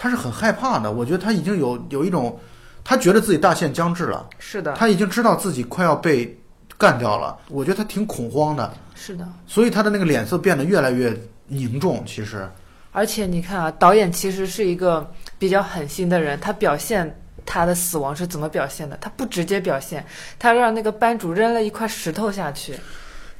[0.00, 0.90] 他是很害怕的。
[0.90, 2.40] 我觉得他已经有有一种，
[2.82, 6.40] 他觉得自己大限将至了，是的，他已经知道自己快要被
[6.78, 7.36] 干掉了。
[7.50, 9.28] 我觉得他挺恐慌的，是的。
[9.46, 11.14] 所以他的那个脸色变得越来越
[11.48, 12.02] 凝重。
[12.06, 12.48] 其实，
[12.92, 15.06] 而且你看啊，导演其实是一个
[15.38, 18.96] 比较狠心的人，他表现他的死亡是怎么表现的？
[19.02, 20.02] 他不直接表现，
[20.38, 22.74] 他让那个班主扔了一块石头下去。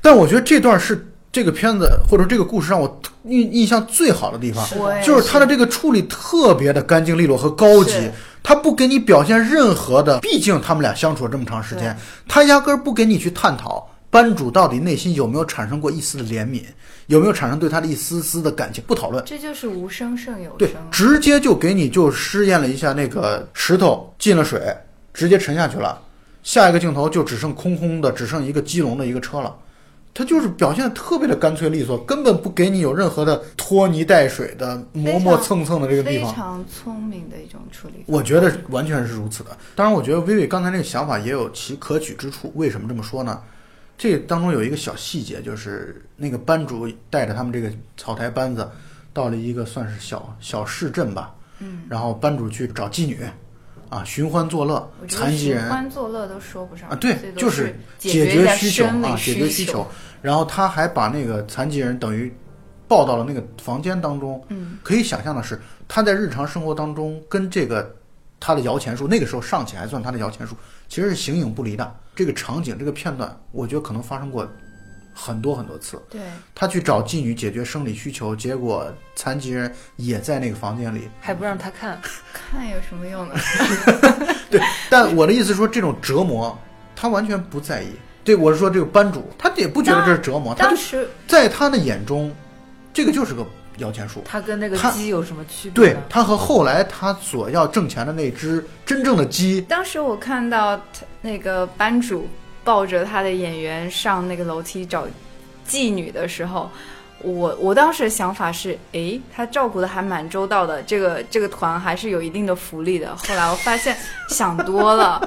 [0.03, 4.67] 但我觉得这段是这个片子或者这个故事让我印印象最好的地方。
[5.05, 8.11] 就是他的这个处理特别的干净利落和高级，
[8.43, 16.63] 他不给你表现任何的，毕竟他们俩相处了这么长时间，他压根儿不给你去探讨班主到底内心有没有产生过一丝的怜悯，
[17.07, 19.23] 有没有产生对他的一丝丝的感情，不讨论。
[19.25, 20.71] 这就是无声胜有声对，。
[20.91, 24.61] 直接就给你就试验了一下那个石头进了水，
[25.15, 26.01] 直接沉下去了。
[26.43, 29.55] 下一个镜头就只剩空空的，只剩一个基隆的一个车了。
[30.21, 36.29] 他就是表现的特别的干脆利索，根本不给你有任何的拖泥带水的磨磨蹭蹭的这个地方。
[36.29, 38.05] 非常聪明的一种处理。
[38.07, 39.57] 我觉得完全是如此的。
[39.75, 42.53] 当然，我觉得薇薇刚才那个想法也有其可取之处。
[42.55, 43.41] 为什么这么说呢？
[43.97, 48.69] 这当中有一个小细节，就是那个班主带着他们这个草台班子
[49.15, 53.21] 到了一个算是小小市镇吧，嗯，然后班主去找妓女，
[53.91, 59.87] 啊，寻欢作乐残疾人欢作乐都说不上啊，对就是解解决需求啊，解决需求求。。
[60.23, 62.33] 然后他还把那个残疾人等于
[62.87, 64.43] 抱到了那个房间当中。
[64.49, 67.95] 嗯，可以想象的是，他在日常生活当中跟这个
[68.39, 70.55] 他的摇钱树，那个时候尚且还算他的摇钱树，
[70.89, 71.97] 其实是形影不离的。
[72.15, 74.47] 这个场景，这个片段，我觉得可能发生过
[75.13, 76.01] 很多很多次。
[76.09, 76.21] 对，
[76.55, 81.09] 他去找妓女解决生理需求，结果残疾人也在那个房间里。
[81.21, 82.01] 还不让他看，
[82.33, 83.35] 看有什么用呢？
[84.51, 86.59] 对但我的意思是说，这种折磨，
[86.97, 87.89] 他完全不在意。
[88.23, 92.31] 对，我是说这个班主，他也不觉得这是折磨，他就当时在他的眼中，
[92.93, 93.45] 这个就是个
[93.79, 94.23] 摇钱树。
[94.27, 95.73] 他跟那个鸡有什么区别？
[95.73, 100.83] 对他和后来他所要挣钱的那只真正的鸡，当时我看到他
[101.23, 102.29] 那个班主
[102.65, 105.07] 抱着他的演员上那个楼梯找
[105.67, 106.71] 妓女的时候，
[107.23, 113.15] 我我当时的想法是，诶，他照顾的还蛮周到的，这个这个团还是有一定的福利的。
[113.17, 113.97] 后来我发现
[114.29, 115.21] 想多了，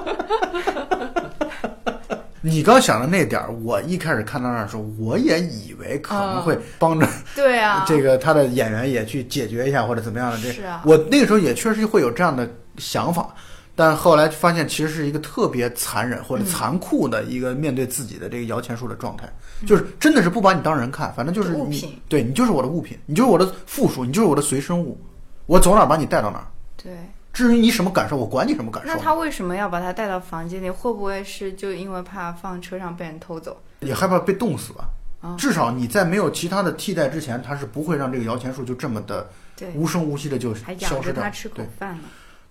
[2.40, 10.38] 你刚想的那点儿，我一开始看到那儿的时候，我也以为可能会帮着对啊，这个他的演员也去解决一下或者怎么样的。
[10.38, 13.34] 这是啊我那个时候也确实会有这样的想法，
[13.74, 19.28] 但后来发现其实是一个特别残忍或者残酷的一个面对自己的这个摇钱树的状态，
[19.66, 24.98] 就是真的是不把你当人看，反正就是你物品，对你就是我的物品，你就是我的附属，你就是我的随身物，
[25.46, 26.46] 我走哪儿把你带到哪儿。
[26.76, 26.92] 对。
[27.32, 28.88] 至于你什么感受，我管你什么感受。
[28.88, 30.70] 那他为什么要把他带到房间里？
[30.70, 33.60] 会不会是就因为怕放车上被人偷走？
[33.80, 34.84] 也害怕被冻死吧？
[35.20, 41.28] 啊至少你在没有其他的替代之前，他是不会让这个摇钱树就这么的对，无声无息的就消失掉养着它。
[41.28, 42.04] 吃口对，饭呢。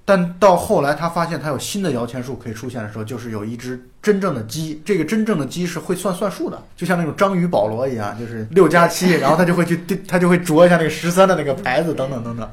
[0.06, 12.50] 但到后来他发现他有新的摇钱树可以出现的时候，就是有一只真正的鸡，这个真正的鸡是会算算数的，就像那种章鱼保罗一样，就是六加七，然后他就会去他就会啄一下那个十三的那个牌子，等等等等。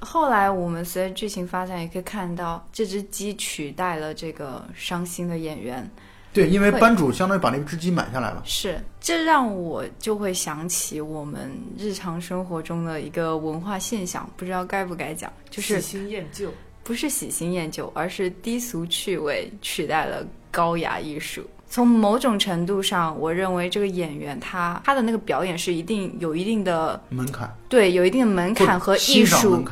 [0.00, 5.90] 后来我们随着剧情发展，也可以看到这只鸡取代了这个伤心的演员。
[6.32, 8.42] 对，因为班主相当于把那只鸡买下来了。
[8.44, 16.50] 是，这让我就会想起我们日常生活中的一个文化现象，不知道该不该讲，就是喜新厌旧。
[16.84, 21.42] 不是喜新厌旧，而是低俗趣味取代了高雅艺术。
[21.68, 29.64] 从某种程度上，我认为这个演员他他的那个表演是一定有一定的门槛对有一定的门槛和艺术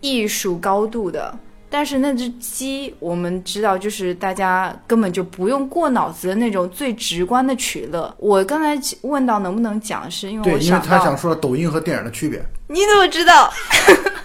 [0.00, 1.36] 艺术高度的。
[1.70, 8.14] 但是那只鸡，我们知道，就是大家根本就不用过脑子的那种最直观的取乐。
[8.18, 12.42] 我刚才问到能不能讲，是因为对，我因为他，想说抖音和电影的区别。
[12.68, 13.52] 你怎么知道？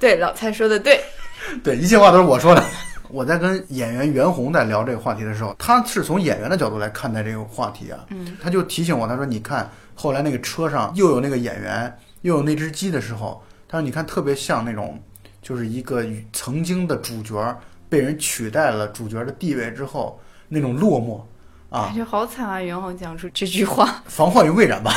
[0.00, 1.00] 对，老蔡说的对，
[1.62, 2.64] 对，一切话都是我说的。
[3.10, 7.98] 我在跟演员袁弘在聊这个话题的时候，他是从演员的角度来看待这个话题啊。
[8.10, 14.96] 嗯，他就提醒我，他说：“你看，后来那个车上又有那个演员，又有那只鸡的时候，他说你看特别像那种，
[15.42, 17.58] 就是一个曾经的主角
[17.88, 21.20] 被人取代了主角的地位之后那种落寞
[21.68, 22.62] 啊感，觉好惨啊！
[22.62, 24.92] 袁弘讲出这句话，防患于未然吧。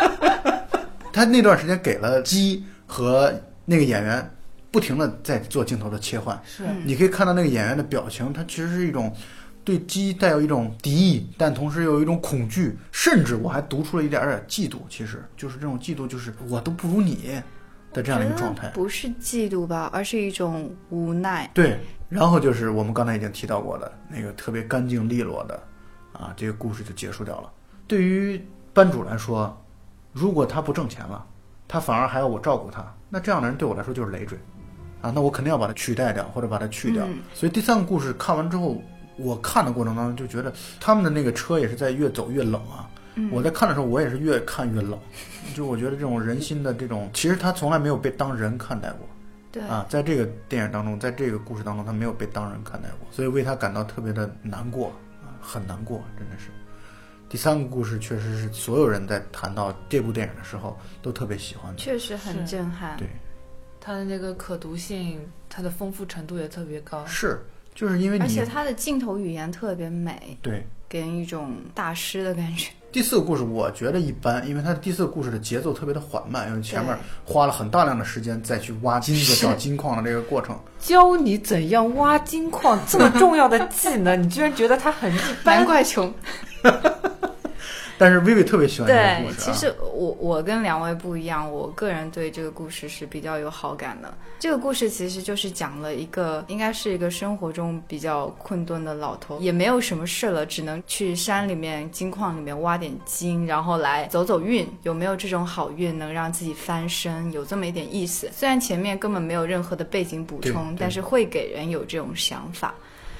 [1.12, 3.30] 他那段时间给了鸡和
[3.70, 4.28] 那个演员
[4.72, 9.14] 不停的在做镜头的切换。”是嗯你可以看到那个演员的表情，他其实是一种
[9.64, 14.78] 对鸡带有一种敌意，但同时又有一种恐惧，甚至我还读出了一点点嫉妒。
[14.88, 17.40] 其实就是这种嫉妒，就是我都不如你
[17.92, 18.68] 的这样一个状态。
[18.70, 21.48] 不是嫉妒吧，而是一种无奈。
[21.54, 21.78] 对，
[22.08, 25.62] 然后就是我们刚才已经提到过的那个特别干净利落的，
[26.12, 27.50] 啊，这个故事就结束掉了。
[27.86, 29.56] 对于班主来说，
[30.12, 31.24] 如果他不挣钱了，
[31.68, 34.38] 他反而还要我照顾他，那这样的人对我来说就是累赘，
[35.02, 37.04] 啊，那我肯定要把它取代掉或者把它去掉。
[37.06, 38.80] 嗯所以第三个故事看完之后，
[39.16, 42.88] 我看的过程当中就觉得他们的那个车也是在越走越冷啊。
[43.16, 44.96] 嗯我在看的时候，我也是越看越冷，
[45.54, 49.06] 就我觉得这种人心的这种，其实他从来没有被当人看待过。
[49.50, 54.92] 对，啊，在这个电影当中，在这个故事当中，他没有被当人看待过，所以为他感到特别的难过
[55.24, 56.50] 啊，很难过，真的是。
[57.30, 61.78] 第三个故事确实是所有人在谈到这部电影的时候都特别喜欢的。
[61.78, 62.96] 确实很震撼。
[62.96, 63.06] 对，
[63.80, 67.06] 它的那个可读性，它的丰富程度也特别高。
[67.06, 67.40] 是，
[67.72, 72.68] 就是因为你而且它的镜头语言特别美，对给人一种大师的感觉。
[72.90, 80.58] 第四个故事，我觉得一般，因为它的第四个故事的节奏特别的缓慢，因为前面花了很大量的时间再去挖金子、找金矿的这个过程。
[80.80, 85.64] 教你怎样挖金矿这么重要的技能，你居然觉得它很一般难？
[85.64, 86.12] 怪穷。
[88.00, 89.52] 但是薇薇特别喜欢这个对故，事、啊。
[89.52, 94.10] 其实我我跟两位不一样，我个人对这个故事是比较有好感的。
[94.38, 108.30] 这个故事其实就是讲了一个，应该是一个生活中比较困顿的老头，也没有什么事了，只能去山里面金矿里面挖点金，然后来走走运，有没有这种好运能让自己翻身，有这么一点意思。
[108.32, 112.72] 虽然前面根本没有任何的背景补充，但是会给人有这种想法。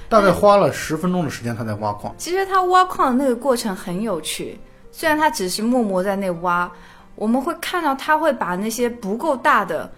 [0.09, 2.13] 大概花了十分钟的时间，他在挖矿。
[2.17, 4.59] 其实他挖矿的那个过程很有趣，
[4.91, 6.69] 虽然他只是默默在那挖，
[7.15, 9.91] 我们会看到他会把那些不够大的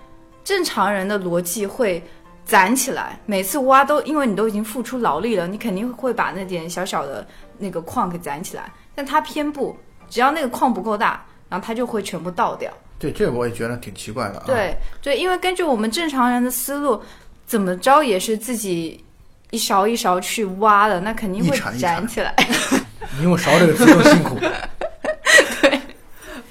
[0.43, 2.03] 正常人的逻辑会
[2.45, 7.25] 攒起来，每次挖都因为你都已经付出劳力了，你肯定会把那点小小的
[7.57, 9.75] 那个矿给攒起来，但他偏不，
[10.09, 12.71] 只要那个矿不够大，然后他就会全部倒掉。
[12.99, 17.01] 对，这个我也觉得挺奇怪的啊。，对对，因为根据我们正常人的思路，
[17.45, 19.03] 怎么着也是自己
[19.51, 22.35] 一勺一勺去挖的，那肯定一会铲一铲攒起来。
[23.17, 24.37] 你用勺这个词更辛苦。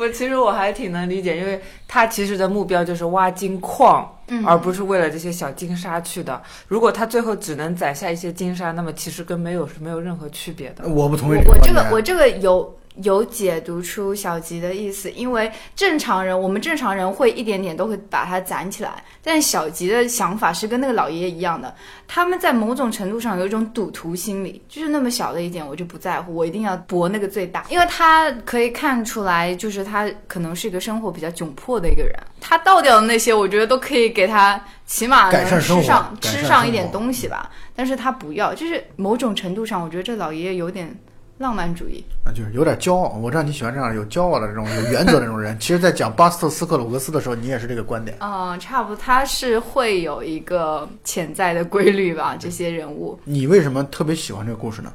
[0.07, 6.43] 不，其实我还挺能理解，因为他其实的目标就是挖金矿，嗯而不是为了这些小金沙去的。
[6.67, 10.89] 如果他最后只能攒下一些金沙，那么其实跟没有是没有任何区别的。
[10.89, 21.75] 我不同意我我这个我这个有有解读出小吉的意思，因为正常人我们正常人会一点点都会把它攒起来，但小吉的想法是跟那个老爷爷一样的，
[22.07, 40.95] 他们在某种程度上有一种赌徒心理，就是那么小的一点我就不在乎，我一定要博那个最大，因为他可以看出来，就是他可能是一个生活比较窘迫的一个人，他倒掉的那些，我觉得都可以给他起码能吃上吃上一点东西吧，但是他不要，就是某种程度上，我觉得这老爷爷有点
[41.43, 42.03] 浪漫主义。
[42.25, 43.19] 啊，就是有点骄傲。
[43.21, 45.55] 我知道你喜欢这样有骄傲的这种有原则的这种人。
[45.61, 48.17] 其实，在讲巴斯特斯克鲁格斯的时候，你也是这个观点。
[48.21, 53.19] 嗯，差不多，他是会有一个潜在的规律吧，这些人物。
[53.25, 54.91] 你为什么特别喜欢这个故事呢？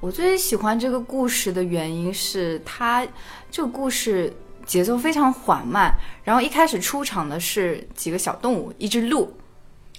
[0.00, 3.06] 我最喜欢这个故事的原因是它
[3.50, 4.32] 这个故事
[4.64, 9.32] 节奏非常缓慢，然后一开始出场的是几个小动物，一只鹿，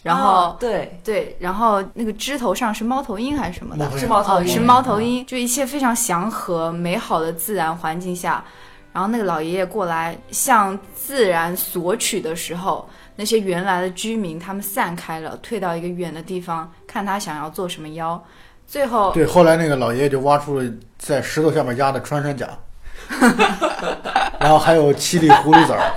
[0.02, 3.98] 然后、哦对，对，然后那个枝头上是猫头鹰还是什么的？
[3.98, 8.44] 是猫头鹰，哦是猫头鹰，就一切非常祥和美好的自然环境下，
[8.94, 12.88] 然后那个老爷爷过来向自然索取的时候，
[13.18, 18.24] 那些原来的居民他们散开了，退到一个远的地方，看他想要做什么妖。
[18.66, 20.66] 最后，对，后来那个老爷爷就挖出了
[20.98, 22.48] 在石头下面压的穿山甲，
[24.40, 25.92] 然后还有七粒狐狸籽儿。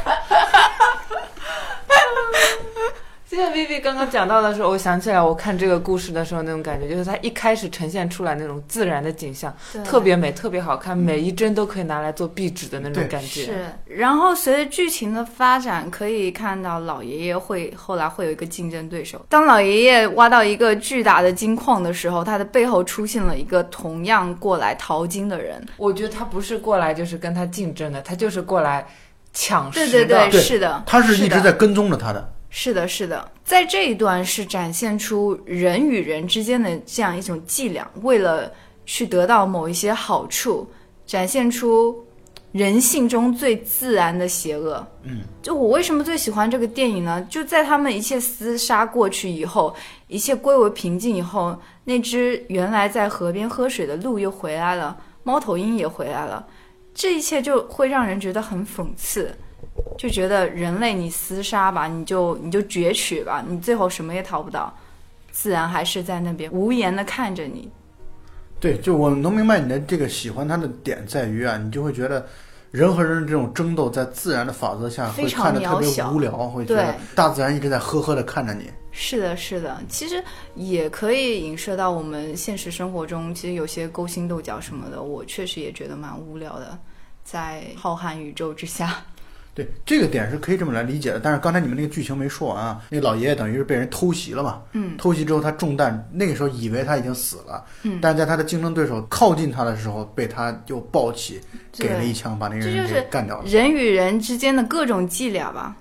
[3.33, 9.51] 就像 Vivi 刚刚讲到的时候，我想起来，我看这个故事的时候那种感觉，就是它一开始呈现出来那种自然的景象，
[9.83, 13.47] 特别美，特别好看，每一帧都可以拿来做壁纸的那种感觉。
[13.47, 19.25] 是，然后随着剧情的发展，可以看到老爷爷会后来会有一个竞争对手。
[19.31, 25.67] 当老爷爷挖到一个巨大的金矿的时候，他的背后出现了一个同样过来淘金的人。
[25.79, 28.87] 我觉得他不是过来就是跟他竞争的，他就是过来
[29.33, 30.05] 抢食对的。
[30.05, 32.31] 对对，对是的，他是一直在跟踪着他的。
[32.55, 38.53] 是的，是的，在这一段是展现出人与人之间的这样一种伎俩，为了
[38.85, 40.69] 去得到某一些好处，
[41.07, 41.99] 展现出
[42.53, 44.87] 人性中最自然的邪恶。
[45.05, 47.27] 嗯，就我为什么最喜欢这个电影呢？
[47.31, 49.75] 就在他们一切厮杀过去以后，
[50.07, 56.47] 一切归为平静以后，那只原来在河边喝水的鹿又回来了，猫头鹰也回来了，
[56.93, 59.35] 这一切就会让人觉得很讽刺。
[59.97, 64.73] 就觉得人类你厮杀吧，你就你就攫取吧，你最后什么也讨不到，
[65.31, 67.71] 自然还是在那边无言的看着你。
[68.61, 72.27] 对，就我能明白你的这个喜欢他的点在于啊，你就会觉得
[72.71, 78.71] 人和人的这种争斗在自然的法则下会非常看着特别无聊，会觉得大自然一直在呵呵的看着你。
[78.93, 80.23] 是的，是的，其实
[80.55, 86.79] 也可以影射到我们现实生活中，其实有些勾心斗角什么的，我确实也觉得蛮无聊的，
[87.25, 89.03] 在浩瀚宇宙之下。
[89.55, 91.21] 对，这个点是可以这么来理解的。
[91.21, 94.63] 但是刚才你们那个剧情没说完啊，那老爷爷等于是被人偷袭了嘛。
[94.73, 97.63] 嗯，偷袭之后他中弹，那个时候以为他已经死了。
[97.83, 101.41] 嗯但在他的竞争对手靠近他的时候，被他又抱起，
[101.73, 103.45] 给了一枪，把那个人就是给干掉了。
[103.47, 105.77] 人与人之间的各种伎俩吧，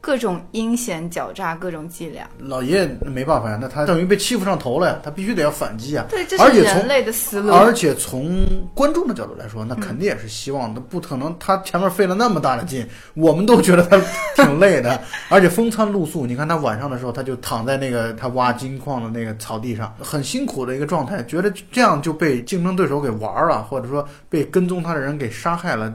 [0.00, 2.28] 各种阴险狡诈，各种伎俩。
[2.38, 6.06] 老爷爷没办法呀，那他等于被欺负上头了呀，他必须得要反击啊。
[6.08, 7.52] 对，这是人类的思路。
[7.52, 14.00] 而且从观众的角度来说，那嗯肯定也是希望的，不可能他前面费了那么大的劲，我们都觉得他
[14.42, 16.24] 挺累的， 而且风餐露宿。
[16.24, 25.92] 你看他晚上的时候，他就躺在那个他挖金矿的那个草地上，很辛苦的一个状态，觉得这样就被竞争对手给玩了，或者说被跟踪他的人给杀害了。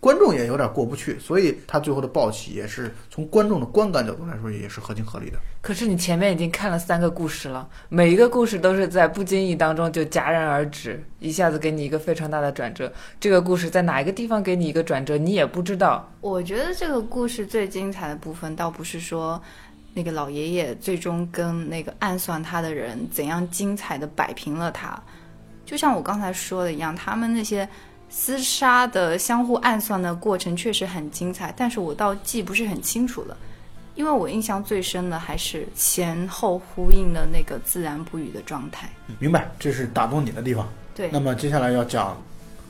[0.00, 5.38] 观众也有点过不去，所以他最后的暴起也是从观众的观感角度来说也是合情合理的。
[5.60, 12.92] 可是你前面已经看了三个故事了，每一个故事都是在不经意当中就戛然而止，一下子给你一个非常大的转折。
[13.18, 16.08] 这个故事在哪一个地方给你一个转折，你也不知道。
[16.20, 19.42] 我觉得这个故事最精彩的部分，倒不是说
[19.94, 24.96] 那个老爷爷最终跟那个暗算他的人怎样精彩的摆平了他，
[25.66, 27.68] 就像我刚才说的一样，他们那些
[28.18, 33.36] 厮杀的相互暗算的过程确实很精彩，但是我倒记不是很清楚了。
[33.94, 38.88] 因为我印象最深的还是前后呼应的那个自然不语的状态。
[39.18, 40.68] 明白，这是打动你的地方。
[40.94, 42.20] 对那么接下来要讲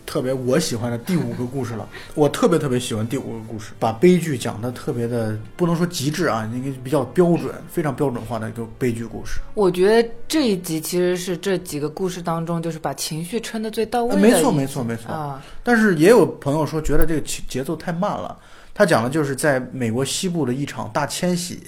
[0.09, 1.87] 特别我喜欢的第五个故事了。
[2.15, 9.39] 我特别特别喜欢第五个故事，把悲剧讲的特别的，不能说极致啊，应该比较标准，非常标准化的一个悲剧故事。
[9.53, 15.13] 我觉得这一集其实是这几个故事当中，就是把情绪撑得最到位的没错，没错，没错。
[15.13, 18.35] 啊，但是也有朋友说，觉得这个节节奏太慢了。
[18.79, 21.59] 他讲的就是在美国西部的一场大迁徙，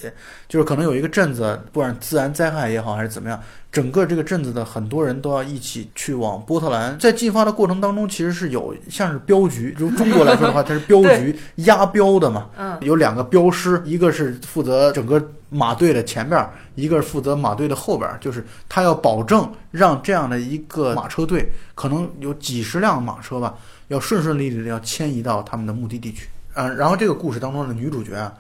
[0.49, 3.37] 就是可能有一个镇子，不管自然灾害也好还是怎么样，
[3.73, 6.97] 整个这个镇子的很多人都要一起去往波特兰。
[7.01, 12.49] 在进发的过程当中，其实是有像是镖局，就中国来说的话，它是镖局押镖的嘛。
[12.57, 23.57] 嗯，有两个镖师，一个是负责整个马队的前边儿，一个是负责马队的后边儿，就是他要保证让这样的一个马车队，可能有几十辆马车吧，
[23.89, 26.29] 要顺顺利利的要迁移到他们的目的地去。
[26.55, 28.35] 啊，然后这个故事当中的女主角啊，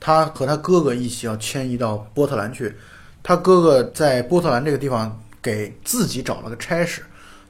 [0.00, 2.74] 她和她哥哥一起要迁移到波特兰去，
[3.22, 7.02] 她哥哥在波特兰这个地方给自己找了个差事，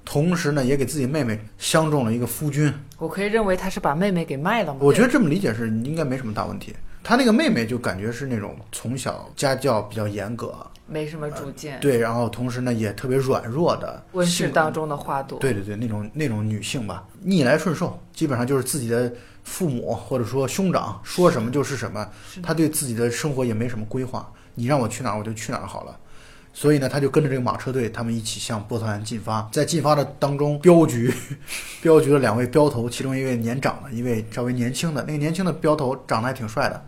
[0.05, 2.73] 同时呢也给自己妹妹相中了一个夫君。
[2.99, 4.81] 我可以认为他是把妹妹给卖了吗？
[4.83, 6.75] 我觉得这么理解是应该没什么大问题。
[7.05, 10.55] 他那个妹妹就感觉是那种从小家教比较严格，
[10.87, 11.81] 没什么主见。
[11.81, 15.37] 对，然后同时呢也特别软弱的温室当中的花朵。
[15.41, 19.13] 对对对，那种那种女性吧，逆来顺受，基本上就是自己的
[19.45, 22.09] 父母或者说兄长说什么就是什么，
[22.43, 25.99] 他对自己的生活也没什么规划，你让我去哪儿我就去哪儿好了。
[26.55, 29.49] 所以呢，他就跟着这个马车队，他们一起向波特兰进发。
[29.51, 31.11] 在进发的当中，镖局
[31.81, 35.03] 镖局的两位镖头，其中一位年长的，一位稍微年轻的。
[35.05, 36.85] 那个年轻的镖头长得还挺帅的，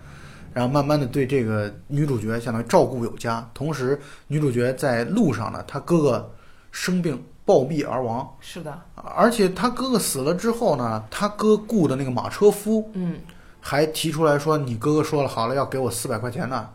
[0.53, 3.49] 然后慢慢的对这个女主角相当于照顾有加。
[3.55, 6.31] 同时，女主角在路上呢，她哥哥
[6.71, 13.16] 生病暴毙而亡，是的，而且他哥哥死了之后呢，他哥雇的那个马车夫嗯，
[13.61, 16.68] 还提出来说：“你哥哥说了好了，要给我四百块钱呢。”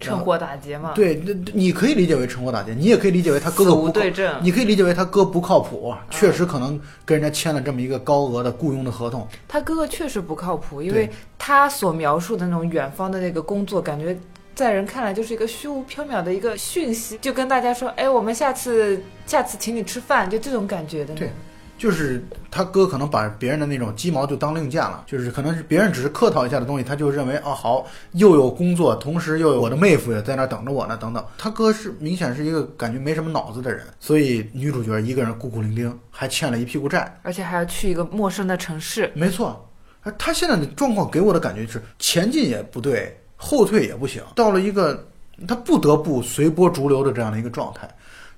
[0.00, 4.38] 趁火打劫嘛，对，那你可以理解为趁火打劫，你也可以理解为他哥哥不靠，对症。
[4.42, 9.26] 你可以理解为他哥不靠谱，确实可能跟人家签了这么一个高额的雇佣的合同。
[9.48, 11.08] 他哥哥确实不靠谱，因为
[11.38, 14.18] 他所描述的那种远方的那个工作，感觉
[14.54, 21.14] 在人看来就是一个虚无缥缈的一个讯息，就跟大家说，哎，我们下次下次请你吃饭，就这种感觉的。
[21.14, 21.30] 对，
[21.76, 31.24] 就是他哥可能把别人的那种鸡毛就当令箭了，就是可能是别人只是客套一下的东西，他就认为哦好，又有工作，同时又有我的妹夫也在那等着我呢，等等。
[31.36, 37.18] 他哥是明显是一个感觉没什么脑子的人，所以女主角一个人孤苦伶仃，还欠了一屁股债。
[37.22, 39.10] 而且还要去一个陌生的城市。
[39.14, 39.68] 没错，
[40.02, 45.06] 而他现在的状况给我的感觉是前进也不对，后退也不行，到了一个
[45.46, 47.88] 他不得不随波逐流的这样的一个状态。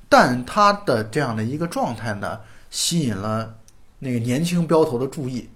[0.08, 2.38] 但他的这样的一个状态呢，
[2.70, 3.54] 吸引了
[3.98, 5.48] 那个年轻镖头的注意。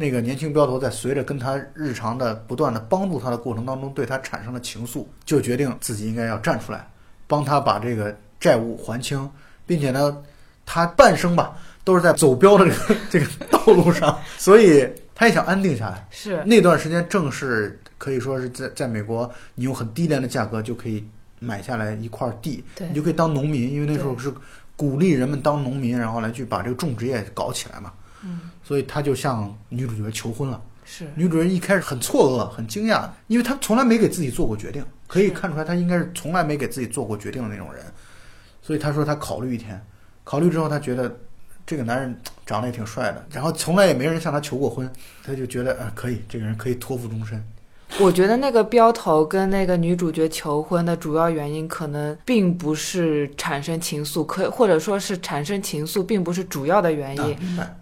[0.00, 6.88] 那个年轻镖头在随着跟他日常的不断的帮助他的过程当中，对他产生了情愫，就决定自己应该要站出来，
[7.26, 9.28] 帮他把这个债务还清，
[9.66, 10.16] 并且呢，
[10.64, 14.88] 他半生吧都是在走镖的这个这个道路上，所以
[15.18, 16.06] 他也想安定下来。
[16.12, 21.04] 是，那段时间正是可以说是在在美国，你用很低廉的价格就可以
[21.40, 24.32] 买下来一块地，你就可以当农民，因为那时候是
[24.76, 27.92] 鼓励人们当农民，然后来去把这个种植业搞起来嘛。
[28.22, 30.62] 嗯，所以他就向女主角求婚了。
[30.84, 37.84] 是，女主人一开始很错愕、很惊讶，因为她从来没给自己做过决定，可以看出来她应该是从来没给自己做过决定的那种人。
[38.62, 39.84] 所以她说她考虑一天，
[40.22, 41.14] 考虑之后她觉得
[41.68, 42.16] 这个男人
[42.46, 44.90] 长得也挺帅的，然后从来也没人向他求过婚，
[45.22, 47.44] 他就觉得呃可以，这个人可以托付终身。
[48.00, 57.36] 我觉得那个镖头跟那个女主角求婚的主要原因，可能并不是产生情愫，可或者说是产生情愫并不是主要的原啊因？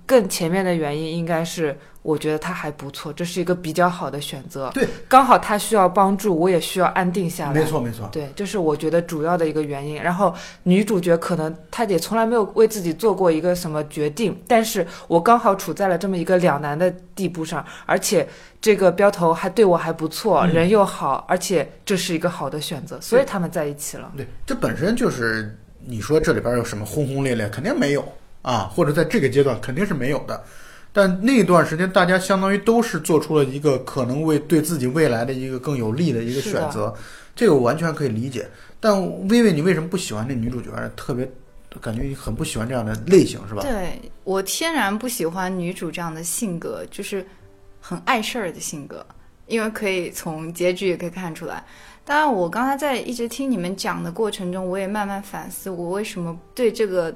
[0.05, 4.70] 更前面的原因应该是，我觉得他还不错，这是一个比较好的选择。
[4.72, 7.52] 对，刚好他需要帮助，我也需要安定下来。
[7.52, 8.09] 没错没错。
[8.12, 10.00] 对，这是我觉得主要的一个原因。
[10.00, 10.32] 然后
[10.62, 18.28] 女主角可能她也从来没有为自己做过一个什么决定，但是我刚好处在了这么一个两难的地步上，而且
[18.61, 24.12] 这个镖头还对我还不错，嗯人又好，而且这是一个好的选择，所以他们在一起了。
[24.16, 28.04] 对，这本身就是你说这里边有什么轰轰烈烈，肯定没有
[28.42, 30.40] 啊，或者在这个阶段肯定是没有的。
[30.97, 36.94] 但那段时间，大家相当于都是做出了一个可能为对自己未来的一个更有利的一个选择，
[37.34, 38.49] 这个我完全可以理解。
[38.80, 40.70] 但薇薇，你为什么不喜欢那女主角？
[40.97, 41.30] 特别
[41.82, 43.61] 感觉你很不喜欢这样的类型，是吧？
[43.61, 47.22] 对我天然不喜欢女主这样的性格，就是
[47.78, 49.05] 很碍事儿的性格，
[49.49, 51.62] 因为可以从结局也可以看出来。
[52.07, 57.14] 当然，我刚才在一直听你们讲的过程中，我也慢慢反思，我为什么对这个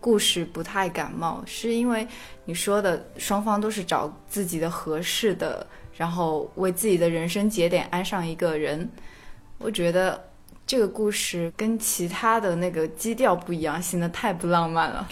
[0.00, 2.06] 故事不太感冒，是因为
[2.44, 8.88] 你说的双方都是找自己的合适的，然后为自己的人生节点安上一个人。
[9.58, 10.18] 我觉得
[10.66, 15.06] 这个故事跟其他的那个基调不一样，显得太不浪漫了。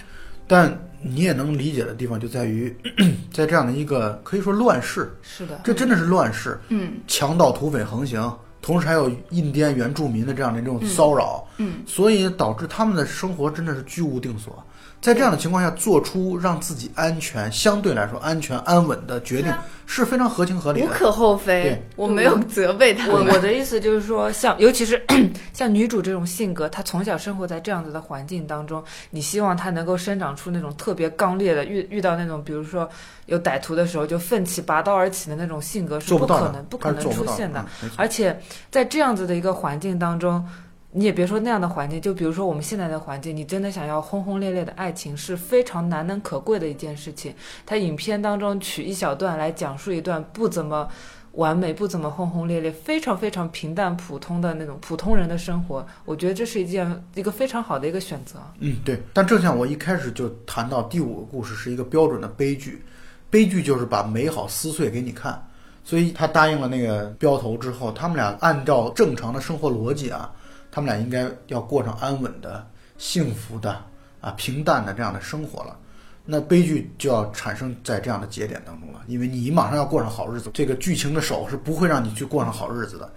[0.47, 2.75] 但你也能理解的地方就在于，
[3.31, 14.65] 在这样的一个可以说乱世，是的，这真的是乱世，嗯强盗土匪横行，同时还有印第安原住民的这样的这种骚扰，嗯，所以导致他们的生活真的是居无定所。
[15.01, 19.53] 在这样的情况下，做出让自己安全、相对来说安全安稳的决定
[19.87, 20.87] 是非常合情合理的。
[20.87, 23.09] 无可厚非对，我没有责备他。
[23.09, 25.01] 我我的意思就是说，像尤其是
[25.55, 32.89] 像女主这种性格，她从小生活在这样子的环境当中，你希望她能够生长出那种特别刚烈的，遇遇到那种比如说
[33.27, 37.65] 有歹徒的时候就奋起拔刀而起的那种性格是不可能，不可能出现的。
[37.83, 38.39] 嗯而且
[38.71, 40.45] 在这样子的一个环境当中，
[40.91, 47.35] 你也别说那样的环境，就比如说我们现在的环境，你真的想要轰轰烈烈的爱情是非常难能可贵的一件事情。
[47.67, 50.89] 它影片当中取一小段来讲述一段不怎么
[51.33, 58.41] 完美、不怎么轰轰烈烈、非常非常平淡普通的那种普通人的生活，我觉得这是一件一个非常好的一个选择。
[58.59, 59.01] 嗯，对。
[59.13, 62.83] 但正像我一开始就谈到，第五个故事是一个标准的悲剧，
[63.29, 65.41] 悲剧就是把美好撕碎给你看。
[65.85, 70.31] 所以他答应了那个镖头之后，他们俩按照正常的生活逻辑啊，
[70.79, 72.65] 他们俩应该要过上安稳的、
[72.99, 73.77] 幸福的
[74.21, 75.77] 啊、平淡的这样的生活了。
[76.25, 83.11] 那悲剧就要产生在这样的节点当中了，因为你马上要过上好日子，这个剧情的手是不会让你去过上好日子的。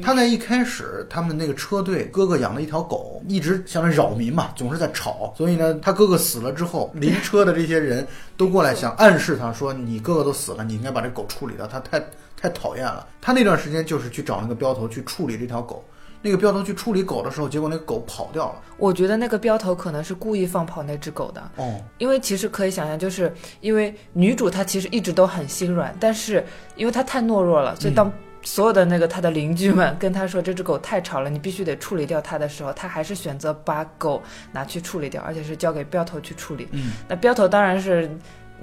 [0.00, 5.34] 他在一开始，他们那个车队哥哥养了一条狗，一直想着扰民嘛，总是在吵。
[5.36, 8.06] 所以呢，他哥哥死了之后，邻车的这些人
[8.36, 12.00] 都过来想暗示他说：“你哥哥都死了，你应该把这狗处理掉，他太
[12.40, 15.82] 太讨厌了。”他那段时间就是去找那个镖头去处理这条狗。
[16.20, 18.60] 那个镖头去处理狗的时候，结果那个狗跑掉了。
[18.76, 21.50] 我觉得那个镖头可能是故意放跑那只狗的。
[21.56, 26.44] 哦，因为其实可以想象，就是因为女主她其实一直都很心软，但是
[26.76, 28.12] 因为她太懦弱了，所以当
[28.42, 36.68] 所有的那个她的邻居们 跟她说这只狗太吵了，你必须得处理掉它的时候，她还是选择把狗拿去处理掉，而且是交给镖头去处理。
[36.72, 38.10] 嗯，那镖头当然是。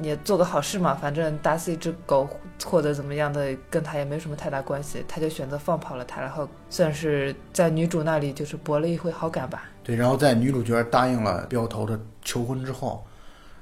[0.01, 2.27] 也做个好事嘛，反正打死一只狗
[2.65, 9.63] 或者怎么样的，跟他也没什么太大关系，他就选择放跑了他，然后算是在女主那里就是博了一回好感吧。
[9.83, 13.05] 对，然后在女主角答应了镖头的求婚之后，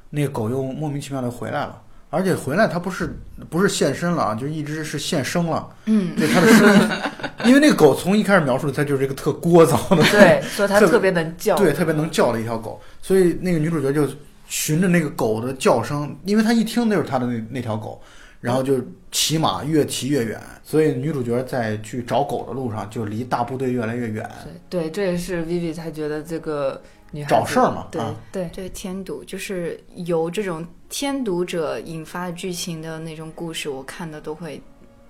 [0.09, 3.15] 那个狗又莫名其妙的回来了，而且回来它不是
[3.49, 5.69] 不是现身了啊，就一直是现生了。
[5.85, 6.89] 嗯，对它的声音，
[7.45, 14.07] 因为那个狗从一开始描述它就是一个特聒噪的，对，说它特别能叫，对，特别能叫的一条狗，所以那个女主角就。
[14.53, 17.99] 循着那个狗的叫声，因为他一听就是他的那那条狗，
[18.39, 18.79] 然后就
[19.11, 24.29] 骑马越骑越远，所以女主角在去找狗的路上就离大部队越来越远。
[24.69, 26.79] 对，这也是 Vivi 才觉得这个
[27.09, 27.87] 女孩找事儿嘛。
[27.89, 27.99] 对
[28.31, 34.61] 对对，添堵就是由这种添堵者引发剧情的那种故事，我看的都会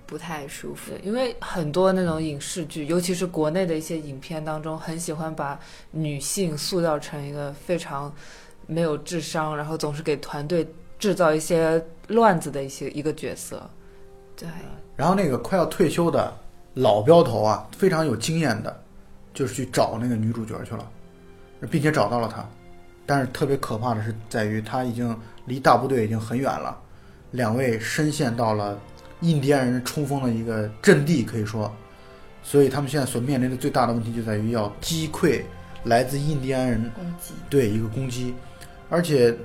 [0.06, 0.92] 不太舒服。
[1.02, 8.10] 因为很多那种影视剧，尤其是国内的一些影片当中，很喜欢把女性塑造成一个非常。
[8.66, 10.66] 没有智商，然后总是给团队
[10.98, 13.68] 制造一些乱子的一些一个角色，
[14.36, 14.48] 对。
[14.96, 16.32] 然后那个快要退休的
[16.74, 18.82] 老镖头啊，非常有经验的，
[19.32, 20.90] 就是去找那个女主角去了，
[21.70, 22.48] 并且找到了她。
[23.06, 26.74] 但是特别可怕的是，在于他已经离大部队已经很远了，
[27.32, 28.80] 两位深陷到了
[29.20, 31.70] 印第安人冲锋的一个阵地，可以说，
[32.42, 35.42] 所以他们现在所面临的最大的问题就在于要击溃
[35.84, 38.34] 来自印第安人攻击，对一个攻击。
[38.94, 39.36] 而且，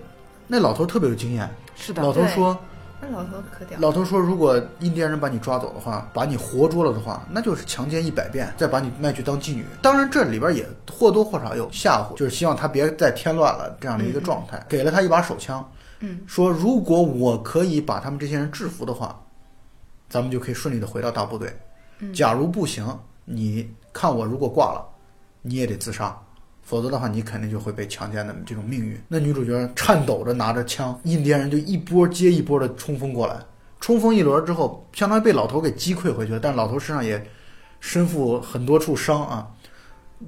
[0.46, 1.50] 那老头特别有经验。
[1.76, 2.56] 是的，老头说
[3.02, 9.66] ：“那老头可屌。”老头说：“如果印第安人把你抓走的话，把你活捉了的话，那就是强奸一百遍，再把你卖去当妓女。
[9.82, 14.64] 当然，这里边也或多或少有吓唬，就是希望他别再添乱了这样的一个状态。
[14.70, 15.68] 给了他一把手枪，
[16.02, 19.20] 嗯，说如果我可以把他们这些人制服的话，
[20.10, 21.58] 咱们就可以顺利的回到大部队。
[22.14, 22.86] 假如不行，
[23.26, 24.86] 你看我如果挂了，
[25.42, 26.16] 你也得自杀。”
[26.70, 28.96] 否则的话，你肯定就会被强奸的这种命运。
[29.08, 33.36] 那女主角颤抖着拿着枪，印第安人就一波接一波的冲锋过来，
[33.80, 36.40] 冲锋一轮之后，相当于被老头给击溃回去了。
[36.40, 37.28] 但老头身上也
[37.80, 39.48] 身负很多处伤啊。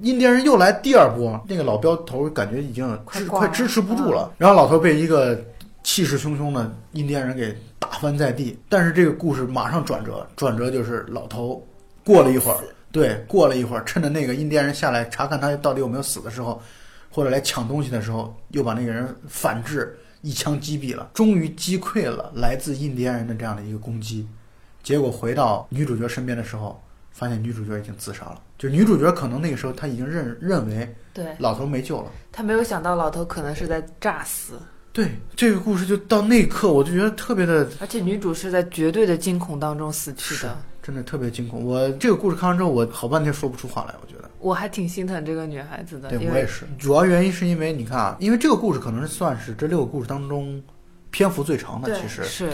[0.00, 5.40] 印第安人又来第二波，那个老镖头感觉已经支快支持不住了，然后老头被一个
[5.84, 8.58] 气势汹汹的印第安人给打翻在地。
[8.68, 11.64] 但是这个故事马上转折，转折就是老头
[12.04, 12.58] 过了一会儿。
[12.92, 16.62] 对，过了一会儿，趁着那个印第安人下来查看他到底有没有死的时候，
[17.10, 24.28] 或者来抢东西的时候，又把那个人反制，一枪击毙了，终于击溃了来自印第安人的这样的一个攻击。
[24.82, 28.40] 结果回到女主角身边的时候，发现女主角已经自杀了。
[28.58, 32.10] 就女主角可能那个时候她已经认认为，对老头没救了。
[32.30, 34.54] 她没有想到老头可能是在诈死。
[34.92, 37.66] 对这个故事就到那一刻，我就觉得特别的。
[37.80, 40.54] 而且女主是在绝对的惊恐当中死去的。
[40.82, 43.94] 真的特别惊恐，我这个故事看完之后，我好半天说不出话来。
[44.02, 46.08] 我觉得我还挺心疼这个女孩子的。
[46.08, 50.60] 对我也是，主要原因是因为你看啊，因为这个故事可能是算是这六个故事当中
[51.12, 52.00] 篇幅最长的。
[52.00, 52.52] 其实是，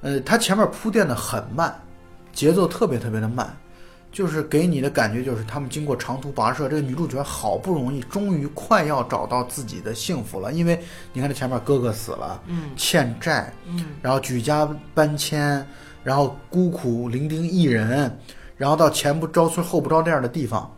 [0.00, 1.76] 呃，它前面铺垫的很慢，
[2.32, 3.52] 节奏特别特别的慢，
[4.12, 10.52] 就是给你的感觉就是他们经过长途跋涉，这个女主角好不容易，终于快要找到自己的幸福了。
[10.52, 10.80] 因为
[11.12, 15.66] 你看这前面哥哥死了，嗯，欠债，嗯，然后举家搬迁。
[16.06, 18.16] 然后孤苦伶仃一人，
[18.56, 20.72] 然后到前不着村后不着店的地方，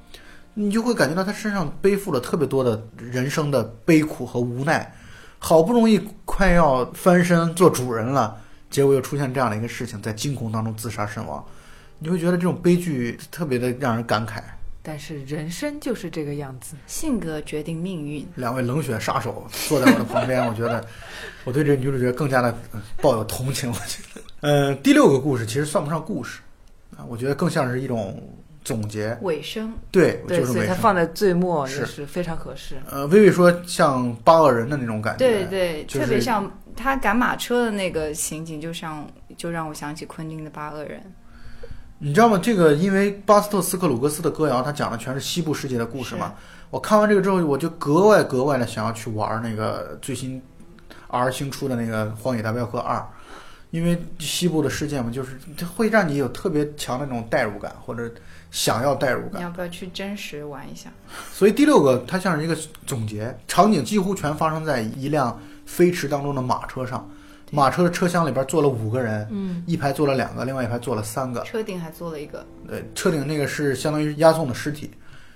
[0.54, 4.90] 你就会感觉到他身上背负了特别多的人生的悲苦和无奈。
[5.38, 8.38] 好不容易快要翻身做主人了，
[8.70, 11.44] 结果又出现这样的一个事情，在惊恐当中自杀身亡，
[11.98, 14.40] 你会觉得这种悲剧特别的让人感慨。
[14.82, 18.26] 但是人生就是这个样子，性格决定命运。
[18.36, 20.82] 两位冷血杀手坐在我的旁边，我觉得
[21.44, 22.56] 我对这女主角更加的
[23.02, 23.68] 抱有同情。
[23.70, 26.40] 我觉得，呃，第六个故事其实算不上故事
[26.96, 28.22] 啊，我觉得更像是一种
[28.62, 29.72] 总结尾声。
[29.90, 32.76] 对，对，所以它放在最末也是非常合适。
[32.88, 39.04] 呃，微微说像八恶人的那种感觉，对对，特别像他赶马车的那个情景，就像
[39.36, 41.02] 就让我想起昆汀的八恶人。
[41.98, 42.38] 你知道吗？
[42.40, 46.34] 这个因为巴斯特斯克鲁格斯的歌谣，他讲的全是西部世界的故事嘛。
[46.70, 50.40] 我看完这个之后，我就格外格外的想要去玩那个最新
[51.08, 52.96] R 星出的那个《荒野大镖客二》，
[53.70, 58.10] 因为西部的事件嘛，就是它会让你有特别强的那种代入感，或者
[58.50, 59.40] 想要代入感。
[59.40, 60.90] 你要不要去真实玩一下？
[61.32, 62.56] 所以第六个它像是一个
[62.86, 67.06] 总结，场景几乎全发生在一辆飞驰当中的马车上，
[67.50, 71.42] 马车的车厢里边坐了五个人，嗯，一排坐了两个，另外一排坐了三个。
[71.42, 74.90] 车顶还坐了一个，对，车顶那个是相当于押送的尸体，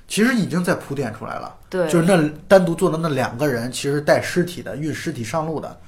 [0.08, 1.54] 其实已经在铺垫出来了。
[1.68, 5.78] 对，就是那单独坐的那两个人，其实带尸体的，运尸体上路的。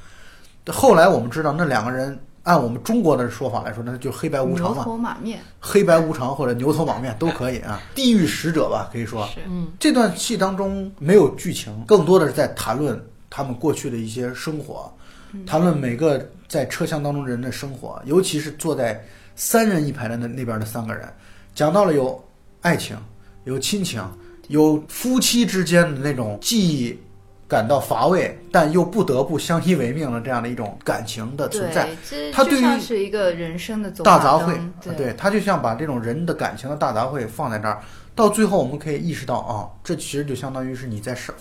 [0.68, 5.40] 后来我们知道，那两个人按我们中国的说法来说，那就黑白无常牛嘛，头马面。
[5.58, 9.28] 黑白无常或者牛头马面都可以啊，地狱使者吧，可以说。
[9.46, 14.92] 嗯，这段戏当中没有剧情，更多的是在谈论他们过去的一些生活，
[15.46, 19.02] 谈论每个在车厢当中人的生活，尤其是坐在
[19.34, 21.10] 三人一排的那那边的三个人，
[21.54, 22.22] 讲到了有
[22.60, 22.94] 爱情，
[23.44, 24.02] 有亲情，
[24.48, 26.98] 有夫妻之间的那种既
[27.46, 31.88] 感到乏味，但又不得不相依为命的这样的一种感情的存在。
[32.32, 37.80] 它对于是一个人生的总大杂烩，对，对，他就像把这种人的感情的大杂烩放在这儿，
[38.14, 41.34] 到最后我们可以意识到啊，这其实就相当于是你在上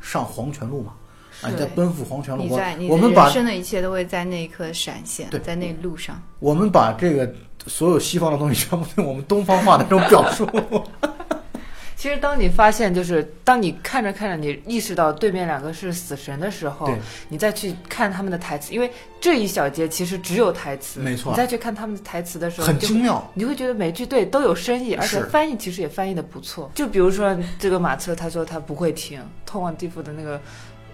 [0.00, 0.92] 上黄泉路嘛，
[1.42, 2.44] 啊，你在奔赴黄泉路。
[2.48, 6.20] 我我们把人生的一切都会在那一刻闪现对，在那路上。
[6.38, 7.32] 我们把这个
[7.66, 10.44] 所有西方的东西全部用我们东方化的这种表述，
[11.96, 16.92] 其实当你发现，就是当你看着看着，你意识到对面两个是死神的时候，
[17.30, 23.26] 你再去看他们的台词，因为这一小节其实只有台词，没错你再去看他们的台词的时候，很精妙。
[23.32, 26.70] 你会觉得每句对都有深意，而且翻译其实也翻译的不错。
[26.74, 30.38] 就比如说这个马车，他说他不会停，通往地府的那个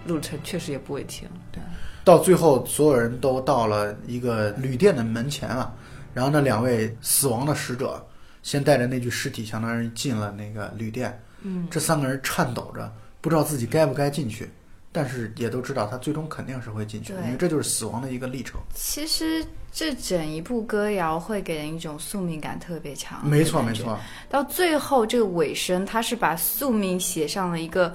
[0.05, 1.27] 路程确实也不会停。
[1.51, 1.61] 对
[2.05, 5.73] 到最后，所有人都到了一个旅店的门前了，
[6.13, 8.05] 然后那两位死亡的使者
[8.43, 11.19] 先带着那具尸体，相当于进了那个旅店。
[11.41, 14.49] 嗯，这三个人颤抖着，不知道自己该不该进去，
[14.91, 18.61] 但是也都知道他最终肯定是会进去的，因为这就是死亡的一个历程。
[18.73, 23.73] 其实这整一部歌谣会给人一种宿命感特别强，没错，没。
[23.73, 27.93] 错，到最后这个尾声，他是把宿命写上了一个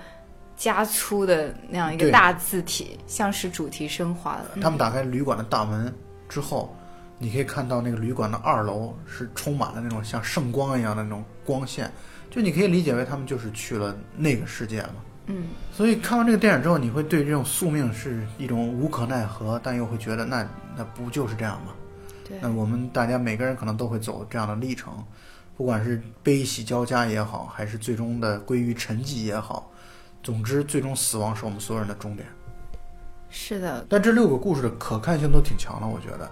[0.56, 4.50] 加粗的那样一个大字体，像是主题升华了。
[4.60, 5.90] 他们打开旅馆的大门
[6.28, 6.76] 之后，
[7.18, 11.90] 你可以看到那个旅馆的二楼是充满了那种像圣光一样的那种光线，
[12.30, 14.94] 就你可以理解为他们就是去了那个世界嘛。
[15.26, 21.72] 嗯，所以看完这个电影之后，你会对这种宿命是一种无可奈何，但又会觉得那那不就是这样吗？
[22.26, 24.92] 对那我们大家每个人可能都会走这样的历程，
[25.56, 29.70] 不管是悲喜交加也好，还是最终的归于沉寂也好，
[30.22, 32.26] 总之最终死亡是我们所有人的终点。
[33.28, 36.30] 是的，但这六个故事的可看性都挺强的，我觉得，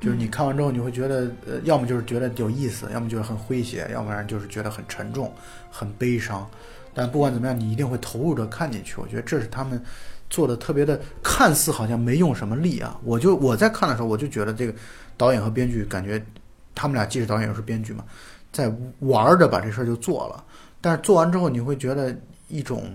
[0.00, 5.32] 就是你看完之后，你会觉得，呃，要么就是觉得有意思，要么就是很诙谐，要不然就是觉得很沉重、
[5.70, 6.48] 很悲伤。
[6.92, 8.96] 但不管怎么样，你一定会投入着看进去。
[8.98, 9.80] 我觉得这是他们
[10.28, 12.98] 做的特别的，看似好像没用什么力啊。
[13.04, 14.74] 我就我在看的时候，我就觉得这个
[15.16, 16.20] 导演和编剧感觉
[16.74, 18.04] 他们俩既是导演又是编剧嘛，
[18.50, 20.44] 在玩着把这事儿就做了。
[20.80, 22.12] 但是做完之后，你会觉得
[22.48, 22.90] 一种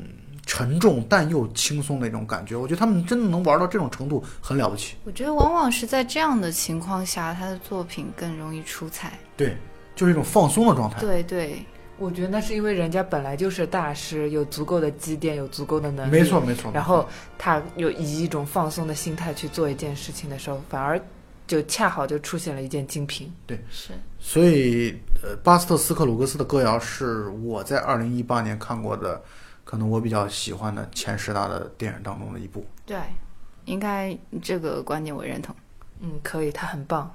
[0.45, 2.55] 沉重但又轻松的一种感觉。
[2.55, 4.95] 我觉得他们真的能玩到这种程度，很了不起。
[5.03, 9.17] 我觉得往往是在这样的情况下，他的作品更容易出彩。
[9.35, 9.57] 对，
[9.95, 10.99] 就是一种放松的状态。
[10.99, 11.65] 对对，
[11.97, 16.11] 我觉得那是因为人家本来就是大师，有足够的积淀，有足够的能力。
[16.11, 16.71] 没错，没错。
[16.73, 21.01] 然后他有以一种放松的心态去做一件事情的时候，反而
[21.47, 23.31] 就恰好就出现了一件精品。
[23.45, 29.21] 对是所以，呃，巴斯特斯克鲁格斯的歌谣是我在二零一八年看过的，
[29.75, 32.65] 可能我比较喜欢的前十大的电影当中的一部。
[32.85, 32.97] 对，
[33.65, 35.53] 应该这个观点我认同。
[35.99, 37.13] 嗯，可以，他很棒。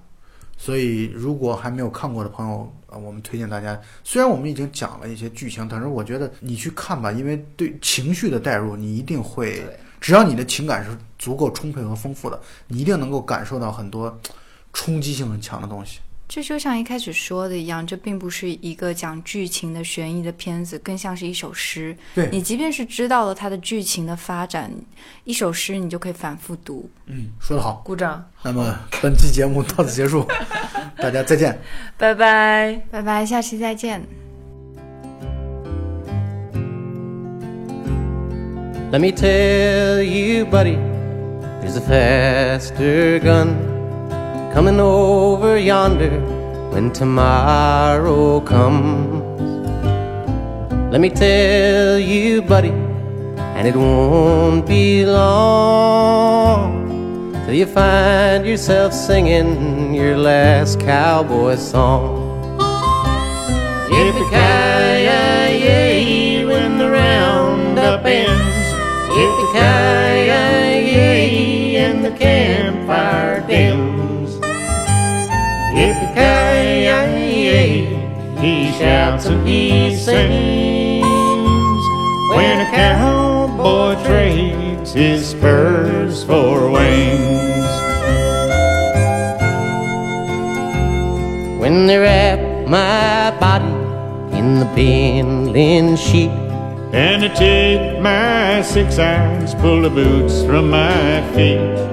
[0.58, 3.80] 所以，如果还没有看过的朋友，呃，我们推荐大家。
[4.04, 9.64] 虽然我们已经讲了一些剧情，但是我觉得你去看吧，因为对情绪的代入，你一定会，
[9.98, 12.38] 只要你的情感是足够充沛和丰富的，
[12.68, 14.14] 你一定能够感受到很多
[14.74, 16.00] 冲击性很强的东西。
[16.32, 21.96] 这就像一开始说的一样，这并不是一个讲剧情的悬疑的片子，更像是一首诗。
[22.14, 24.70] 对你即便是知道了它的剧情的发展，
[25.24, 26.88] 一首诗你就可以反复读。
[27.06, 27.82] 嗯，说得好。
[27.84, 30.24] 鼓掌，那么本期节目到此结束，
[30.96, 31.58] 大家再见。
[31.98, 32.80] 拜拜。
[32.92, 34.00] 拜拜，下期再见。
[38.92, 40.78] Let me tell you, buddy,
[41.60, 43.79] there's a faster gun
[44.52, 46.20] coming over yonder
[46.72, 49.22] when tomorrow comes.
[50.92, 52.74] Let me tell you, buddy,
[53.56, 56.80] and it won't be long
[57.44, 62.18] till you find yourself singing your last cowboy song.
[63.90, 64.84] Yippee-ki-yay,
[66.44, 68.74] when the roundup ends.
[69.14, 70.09] Yippee-ki-yay,
[78.40, 81.04] He shouts and he sings.
[82.34, 87.70] When a cowboy trades his spurs for wings.
[91.60, 93.66] When they wrap my body
[94.38, 96.30] in the bindling sheet.
[96.92, 101.89] And I take my six irons, pull the boots from my feet.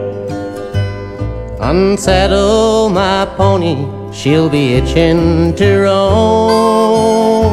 [1.70, 3.76] Unsaddle my pony,
[4.14, 7.52] she'll be itching to roam.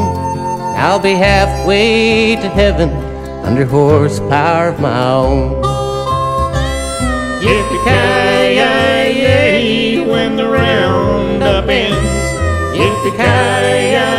[0.76, 2.90] I'll be halfway to heaven
[3.44, 5.60] under horsepower of my own.
[7.42, 8.78] Yippee-ki-yay,
[10.08, 12.30] when the roundup ends.
[12.78, 14.14] Yippee-ki-yay,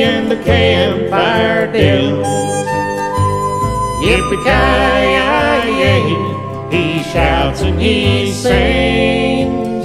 [0.00, 2.26] and the campfire dins.
[4.02, 5.12] Yippee-ki-yay,
[7.12, 9.84] shouts and he sings.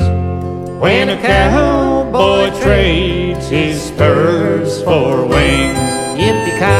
[0.79, 5.77] When a cowboy trades his spurs for wings.
[6.21, 6.79] Yippee-ki-yay,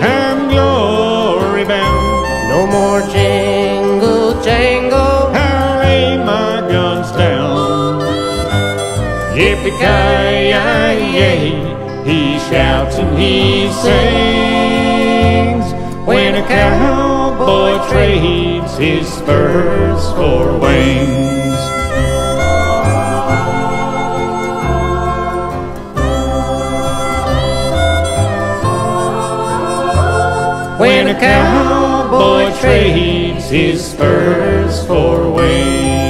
[0.00, 2.48] I'm glory bound.
[2.48, 5.30] No more jingle jangle.
[5.34, 8.00] I lay my guns down.
[9.36, 10.56] Yippee-ki-yay,
[12.06, 15.66] he shouts and he sings.
[16.06, 17.07] When a cowboy
[17.88, 21.38] trades his spurs for wings.
[30.78, 36.07] When a cowboy trades his spurs for wings.